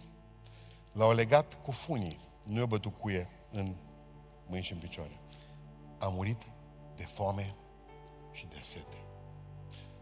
L-au 0.91 1.13
legat 1.13 1.61
cu 1.63 1.71
funii, 1.71 2.19
nu 2.43 2.59
i-a 2.59 2.65
bătut 2.65 2.93
cuie 2.99 3.30
în 3.51 3.75
mâini 4.47 4.63
și 4.63 4.71
în 4.73 4.80
picioare. 4.80 5.19
A 5.97 6.07
murit 6.07 6.41
de 6.95 7.03
foame 7.03 7.55
și 8.32 8.45
de 8.45 8.59
sete. 8.61 8.97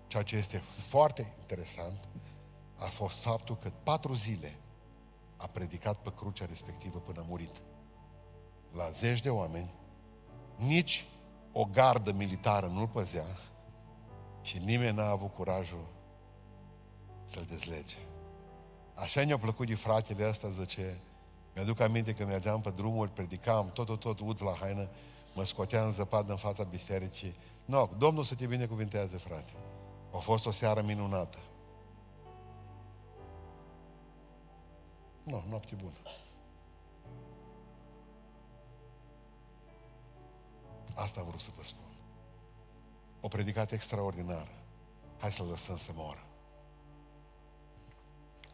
Ceea 0.07 0.23
ce 0.23 0.35
este 0.35 0.57
foarte 0.87 1.33
interesant 1.39 2.07
a 2.75 2.85
fost 2.85 3.21
faptul 3.21 3.57
că 3.57 3.71
patru 3.83 4.13
zile 4.13 4.57
a 5.37 5.47
predicat 5.47 5.97
pe 5.97 6.13
crucea 6.15 6.45
respectivă 6.45 6.99
până 6.99 7.19
a 7.19 7.25
murit. 7.27 7.61
La 8.71 8.89
zeci 8.89 9.21
de 9.21 9.29
oameni, 9.29 9.73
nici 10.55 11.05
o 11.51 11.65
gardă 11.65 12.11
militară 12.11 12.65
nu-l 12.65 12.87
păzea 12.87 13.25
și 14.41 14.57
nimeni 14.57 14.95
n-a 14.95 15.09
avut 15.09 15.33
curajul 15.33 15.87
să-l 17.25 17.45
dezlege. 17.49 17.95
Așa 18.93 19.23
ne-a 19.23 19.37
plăcut 19.37 19.67
de 19.67 19.75
fratele 19.75 20.29
ăsta, 20.29 20.49
zice, 20.49 21.01
mi-aduc 21.55 21.79
aminte 21.79 22.13
că 22.13 22.25
mergeam 22.25 22.61
pe 22.61 22.69
drumuri, 22.69 23.11
predicam, 23.11 23.71
tot, 23.73 23.85
tot, 23.85 23.99
tot, 23.99 24.19
ud 24.19 24.43
la 24.43 24.53
haină, 24.59 24.89
mă 25.35 25.45
scotea 25.45 25.85
în 25.85 25.91
zăpadă 25.91 26.31
în 26.31 26.37
fața 26.37 26.63
bisericii. 26.63 27.35
Nu, 27.65 27.77
no, 27.77 27.89
Domnul 27.97 28.23
să 28.23 28.35
te 28.35 28.45
binecuvintează, 28.45 29.17
frate. 29.17 29.53
A 30.13 30.17
fost 30.17 30.45
o 30.45 30.51
seară 30.51 30.81
minunată. 30.81 31.37
Nu, 35.23 35.43
noapte 35.49 35.75
bună. 35.75 35.97
Asta 40.95 41.19
am 41.19 41.27
vrut 41.27 41.41
să 41.41 41.49
vă 41.55 41.63
spun. 41.63 41.97
O 43.21 43.27
predicat 43.27 43.71
extraordinar. 43.71 44.47
Hai 45.17 45.31
să-l 45.31 45.45
lăsăm 45.45 45.77
să 45.77 45.91
moară. 45.93 46.25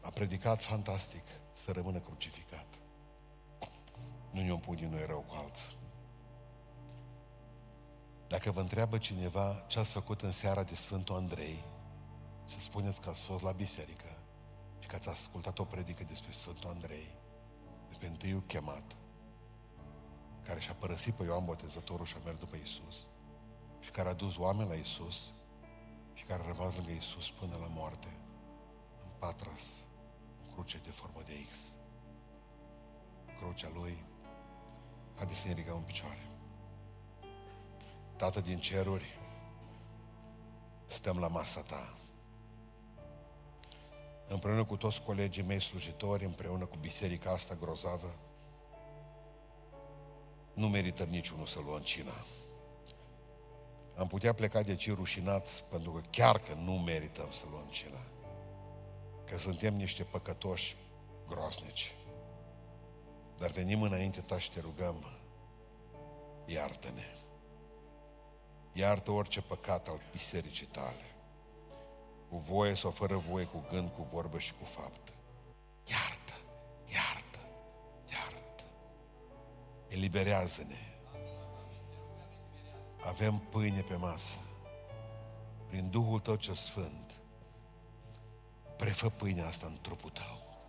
A 0.01 0.09
predicat 0.09 0.63
fantastic 0.63 1.23
să 1.53 1.71
rămână 1.71 1.99
crucificat. 1.99 2.65
Nu 4.31 4.41
ne-o 4.41 4.57
pune 4.57 4.87
noi 4.87 5.05
rău 5.05 5.19
cu 5.27 5.35
alții. 5.37 5.77
Dacă 8.27 8.51
vă 8.51 8.59
întreabă 8.59 8.97
cineva 8.97 9.63
ce 9.67 9.79
ați 9.79 9.91
făcut 9.91 10.21
în 10.21 10.31
seara 10.31 10.63
de 10.63 10.75
Sfântul 10.75 11.15
Andrei, 11.15 11.63
să 12.43 12.59
spuneți 12.59 13.01
că 13.01 13.09
ați 13.09 13.21
fost 13.21 13.43
la 13.43 13.51
biserică 13.51 14.17
și 14.79 14.87
că 14.87 14.95
ați 14.95 15.09
ascultat 15.09 15.59
o 15.59 15.63
predică 15.63 16.03
despre 16.03 16.31
Sfântul 16.31 16.69
Andrei, 16.69 17.15
despre 17.87 18.07
întâiul 18.07 18.41
chemat, 18.41 18.95
care 20.45 20.59
și-a 20.59 20.73
părăsit 20.73 21.13
pe 21.13 21.23
Ioan 21.23 21.45
Botezătorul 21.45 22.05
și 22.05 22.15
a 22.15 22.23
mers 22.23 22.37
după 22.37 22.55
Isus 22.55 23.07
și 23.79 23.91
care 23.91 24.09
a 24.09 24.13
dus 24.13 24.37
oameni 24.37 24.69
la 24.69 24.75
Isus 24.75 25.31
și 26.13 26.23
care 26.23 26.43
a 26.43 26.45
rămas 26.45 26.75
lângă 26.75 26.91
Isus 26.91 27.31
până 27.31 27.57
la 27.59 27.67
moarte, 27.67 28.17
în 29.03 29.09
patras, 29.19 29.63
în 30.43 30.53
cruce 30.53 30.77
de 30.77 30.89
formă 30.89 31.21
de 31.25 31.33
X. 31.51 31.57
Crucea 33.37 33.71
lui, 33.73 34.05
haideți 35.15 35.39
să 35.39 35.47
ne 35.47 35.53
ridicăm 35.53 35.77
în 35.77 35.83
picioare. 35.83 36.25
Tată 38.15 38.41
din 38.41 38.59
ceruri, 38.59 39.19
stăm 40.85 41.19
la 41.19 41.27
masa 41.27 41.61
ta. 41.61 41.95
Împreună 44.27 44.63
cu 44.63 44.77
toți 44.77 45.01
colegii 45.01 45.43
mei 45.43 45.61
slujitori, 45.61 46.25
împreună 46.25 46.65
cu 46.65 46.77
biserica 46.77 47.31
asta 47.31 47.55
grozavă, 47.55 48.15
nu 50.53 50.69
merităm 50.69 51.07
niciunul 51.07 51.45
să 51.45 51.59
luăm 51.65 51.81
cina. 51.81 52.25
Am 53.95 54.07
putea 54.07 54.33
pleca 54.33 54.61
de 54.61 54.75
ce 54.75 54.93
rușinați, 54.93 55.63
pentru 55.63 55.91
că 55.91 56.01
chiar 56.09 56.39
că 56.39 56.53
nu 56.53 56.71
merităm 56.71 57.31
să 57.31 57.45
luăm 57.51 57.67
cina. 57.69 57.99
Că 59.25 59.37
suntem 59.37 59.75
niște 59.75 60.03
păcătoși 60.03 60.75
groasnici. 61.27 61.95
Dar 63.37 63.51
venim 63.51 63.81
înainte 63.81 64.21
ta 64.21 64.39
și 64.39 64.51
te 64.51 64.59
rugăm, 64.59 65.05
iartă-ne. 66.45 67.05
Iartă 68.73 69.11
orice 69.11 69.41
păcat 69.41 69.87
al 69.87 69.99
bisericii 70.11 70.65
tale. 70.65 71.05
Cu 72.29 72.37
voie 72.37 72.73
sau 72.73 72.91
fără 72.91 73.15
voie, 73.15 73.45
cu 73.45 73.65
gând, 73.69 73.89
cu 73.89 74.07
vorbă 74.11 74.39
și 74.39 74.53
cu 74.53 74.65
faptă. 74.65 75.11
Iartă, 75.85 76.10
iartă, 76.10 76.10
Eliberează-ne. 79.91 80.77
Avem 83.05 83.37
pâine 83.37 83.81
pe 83.81 83.95
masă. 83.95 84.35
Prin 85.67 85.89
Duhul 85.89 86.19
Tău 86.19 86.35
ce 86.35 86.53
Sfânt. 86.53 87.11
Prefă 88.77 89.09
pâinea 89.09 89.47
asta 89.47 89.65
în 89.67 89.77
trupul 89.81 90.09
Tău. 90.09 90.59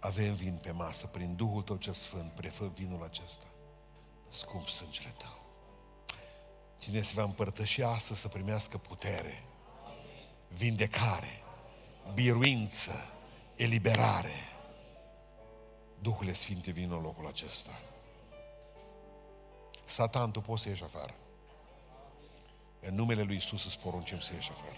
Avem 0.00 0.34
vin 0.34 0.58
pe 0.62 0.70
masă. 0.70 1.06
Prin 1.06 1.36
Duhul 1.36 1.62
Tău 1.62 1.76
ce 1.76 1.92
Sfânt. 1.92 2.32
Prefă 2.32 2.72
vinul 2.74 3.02
acesta. 3.02 3.46
Scump 4.30 4.68
sângele 4.68 5.14
Tău. 5.18 5.40
Cine 6.78 7.02
se 7.02 7.12
va 7.14 7.22
împărtăși 7.22 7.82
astăzi 7.82 8.20
să 8.20 8.28
primească 8.28 8.78
putere, 8.78 9.44
vindecare, 10.48 11.42
biruință, 12.14 12.92
eliberare. 13.56 14.51
Duhul 16.02 16.32
Sfinte 16.32 16.70
vin 16.70 16.90
în 16.90 17.00
locul 17.00 17.26
acesta. 17.26 17.80
Satan, 19.84 20.30
tu 20.30 20.40
poți 20.40 20.62
să 20.62 20.68
ieși 20.68 20.82
afară. 20.82 21.14
În 22.80 22.94
numele 22.94 23.22
lui 23.22 23.36
Isus 23.36 23.64
îți 23.64 23.78
poruncim 23.78 24.20
să 24.20 24.32
ieși 24.32 24.50
afară. 24.50 24.76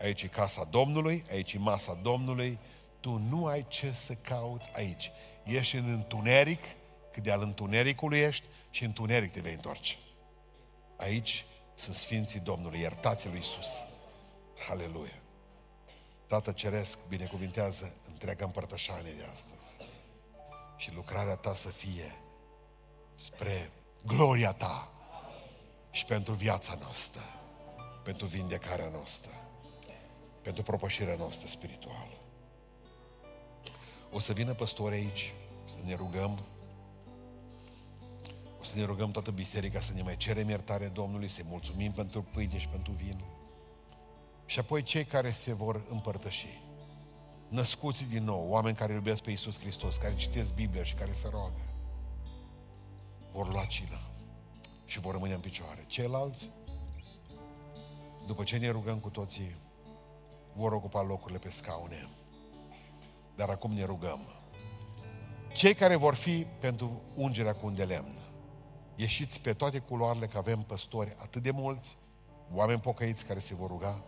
Aici 0.00 0.22
e 0.22 0.26
casa 0.26 0.64
Domnului, 0.64 1.24
aici 1.30 1.52
e 1.52 1.58
masa 1.58 1.94
Domnului, 1.94 2.58
tu 3.00 3.10
nu 3.10 3.46
ai 3.46 3.66
ce 3.68 3.92
să 3.92 4.14
cauți 4.14 4.70
aici. 4.74 5.10
Ești 5.44 5.76
în 5.76 5.92
întuneric, 5.92 6.64
cât 7.12 7.22
de 7.22 7.30
al 7.30 7.42
întunericului 7.42 8.18
ești 8.18 8.44
și 8.70 8.82
în 8.82 8.88
întuneric 8.88 9.32
te 9.32 9.40
vei 9.40 9.52
întoarce. 9.52 9.96
Aici 10.96 11.44
sunt 11.74 11.96
Sfinții 11.96 12.40
Domnului, 12.40 12.80
iertați 12.80 13.28
lui 13.28 13.38
Isus. 13.38 13.82
Haleluia! 14.68 15.20
Tată 16.26 16.52
Ceresc, 16.52 16.98
binecuvintează 17.08 17.94
întreaga 18.08 18.44
împărtășanie 18.44 19.12
de 19.12 19.24
astăzi. 19.32 19.65
Și 20.76 20.94
lucrarea 20.94 21.36
ta 21.36 21.54
să 21.54 21.68
fie 21.68 22.20
spre 23.14 23.70
gloria 24.06 24.52
ta 24.52 24.90
și 25.90 26.04
pentru 26.04 26.32
viața 26.32 26.74
noastră, 26.80 27.22
pentru 28.02 28.26
vindecarea 28.26 28.88
noastră, 28.88 29.30
pentru 30.42 30.62
propășirea 30.62 31.14
noastră 31.16 31.48
spirituală. 31.48 32.12
O 34.10 34.18
să 34.18 34.32
vină 34.32 34.54
păstori 34.54 34.94
aici, 34.94 35.32
să 35.64 35.76
ne 35.84 35.94
rugăm, 35.94 36.46
o 38.60 38.64
să 38.64 38.76
ne 38.76 38.84
rugăm 38.84 39.10
toată 39.10 39.30
biserica 39.30 39.80
să 39.80 39.92
ne 39.92 40.02
mai 40.02 40.16
cerem 40.16 40.48
iertare 40.48 40.86
Domnului, 40.86 41.28
să-i 41.28 41.44
mulțumim 41.48 41.92
pentru 41.92 42.22
pâine 42.22 42.58
și 42.58 42.68
pentru 42.68 42.92
vin. 42.92 43.24
Și 44.46 44.58
apoi 44.58 44.82
cei 44.82 45.04
care 45.04 45.30
se 45.30 45.52
vor 45.52 45.86
împărtăși, 45.90 46.60
născuți 47.48 48.04
din 48.04 48.24
nou, 48.24 48.46
oameni 48.48 48.76
care 48.76 48.92
iubesc 48.92 49.22
pe 49.22 49.30
Iisus 49.30 49.58
Hristos, 49.58 49.96
care 49.96 50.14
citesc 50.14 50.54
Biblia 50.54 50.82
și 50.82 50.94
care 50.94 51.12
se 51.12 51.28
roagă, 51.30 51.62
vor 53.32 53.52
lua 53.52 53.64
cina 53.64 54.00
și 54.84 55.00
vor 55.00 55.12
rămâne 55.12 55.34
în 55.34 55.40
picioare. 55.40 55.84
Ceilalți, 55.86 56.50
după 58.26 58.42
ce 58.42 58.56
ne 58.56 58.70
rugăm 58.70 58.98
cu 58.98 59.08
toții, 59.08 59.56
vor 60.52 60.72
ocupa 60.72 61.02
locurile 61.02 61.38
pe 61.38 61.50
scaune. 61.50 62.08
Dar 63.36 63.48
acum 63.48 63.72
ne 63.72 63.84
rugăm. 63.84 64.20
Cei 65.52 65.74
care 65.74 65.96
vor 65.96 66.14
fi 66.14 66.46
pentru 66.60 67.02
ungerea 67.14 67.54
cu 67.54 67.66
un 67.66 67.74
de 67.74 67.84
lemn, 67.84 68.18
ieșiți 68.94 69.40
pe 69.40 69.52
toate 69.52 69.78
culoarele 69.78 70.26
că 70.26 70.38
avem 70.38 70.62
păstori 70.62 71.14
atât 71.18 71.42
de 71.42 71.50
mulți, 71.50 71.96
oameni 72.52 72.80
pocăiți 72.80 73.24
care 73.24 73.38
se 73.38 73.54
vor 73.54 73.68
ruga 73.68 74.04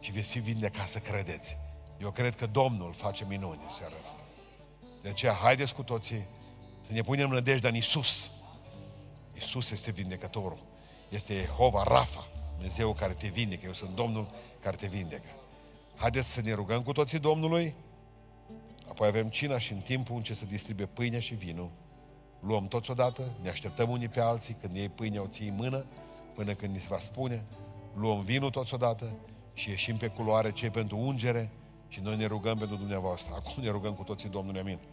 și 0.00 0.12
veți 0.12 0.30
fi 0.30 0.38
vindecați 0.38 0.92
să 0.92 0.98
credeți. 0.98 1.56
Eu 2.02 2.10
cred 2.10 2.34
că 2.34 2.46
Domnul 2.46 2.92
face 2.92 3.24
minuni 3.28 3.60
seara 3.78 3.94
asta. 4.04 4.20
De 5.02 5.08
aceea, 5.08 5.32
haideți 5.32 5.74
cu 5.74 5.82
toții 5.82 6.24
să 6.86 6.92
ne 6.92 7.00
punem 7.00 7.28
nădejdea 7.28 7.68
în 7.68 7.76
Isus. 7.76 8.30
Isus 9.36 9.70
este 9.70 9.90
vindecătorul. 9.90 10.58
Este 11.08 11.34
Jehova 11.40 11.82
Rafa, 11.82 12.26
Dumnezeu 12.54 12.92
care 12.92 13.12
te 13.12 13.28
vindecă. 13.28 13.66
Eu 13.66 13.72
sunt 13.72 13.94
Domnul 13.94 14.26
care 14.60 14.76
te 14.76 14.86
vindecă. 14.86 15.28
Haideți 15.96 16.32
să 16.32 16.40
ne 16.40 16.52
rugăm 16.52 16.82
cu 16.82 16.92
toții 16.92 17.18
Domnului, 17.18 17.74
apoi 18.88 19.08
avem 19.08 19.28
cina 19.28 19.58
și 19.58 19.72
în 19.72 19.78
timpul 19.78 20.16
în 20.16 20.22
ce 20.22 20.34
se 20.34 20.44
distribuie 20.44 20.86
pâinea 20.86 21.20
și 21.20 21.34
vinul, 21.34 21.70
luăm 22.40 22.68
toți 22.68 22.90
odată, 22.90 23.32
ne 23.42 23.48
așteptăm 23.48 23.90
unii 23.90 24.08
pe 24.08 24.20
alții, 24.20 24.56
când 24.60 24.76
iei 24.76 24.88
pâinea 24.88 25.22
o 25.22 25.26
ții 25.26 25.48
în 25.48 25.54
mână, 25.54 25.84
până 26.34 26.54
când 26.54 26.74
ni 26.74 26.80
se 26.80 26.86
va 26.88 26.98
spune, 26.98 27.44
luăm 27.94 28.22
vinul 28.22 28.50
toți 28.50 28.74
odată 28.74 29.16
și 29.54 29.68
ieșim 29.68 29.96
pe 29.96 30.06
culoare 30.06 30.52
cei 30.52 30.70
pentru 30.70 30.96
ungere 30.96 31.50
și 31.92 32.00
noi 32.00 32.16
ne 32.16 32.26
rugăm 32.26 32.58
pentru 32.58 32.76
dumneavoastră. 32.76 33.34
Acum 33.34 33.62
ne 33.62 33.70
rugăm 33.70 33.92
cu 33.92 34.02
toții 34.02 34.28
Domnului, 34.28 34.60
amin. 34.60 34.78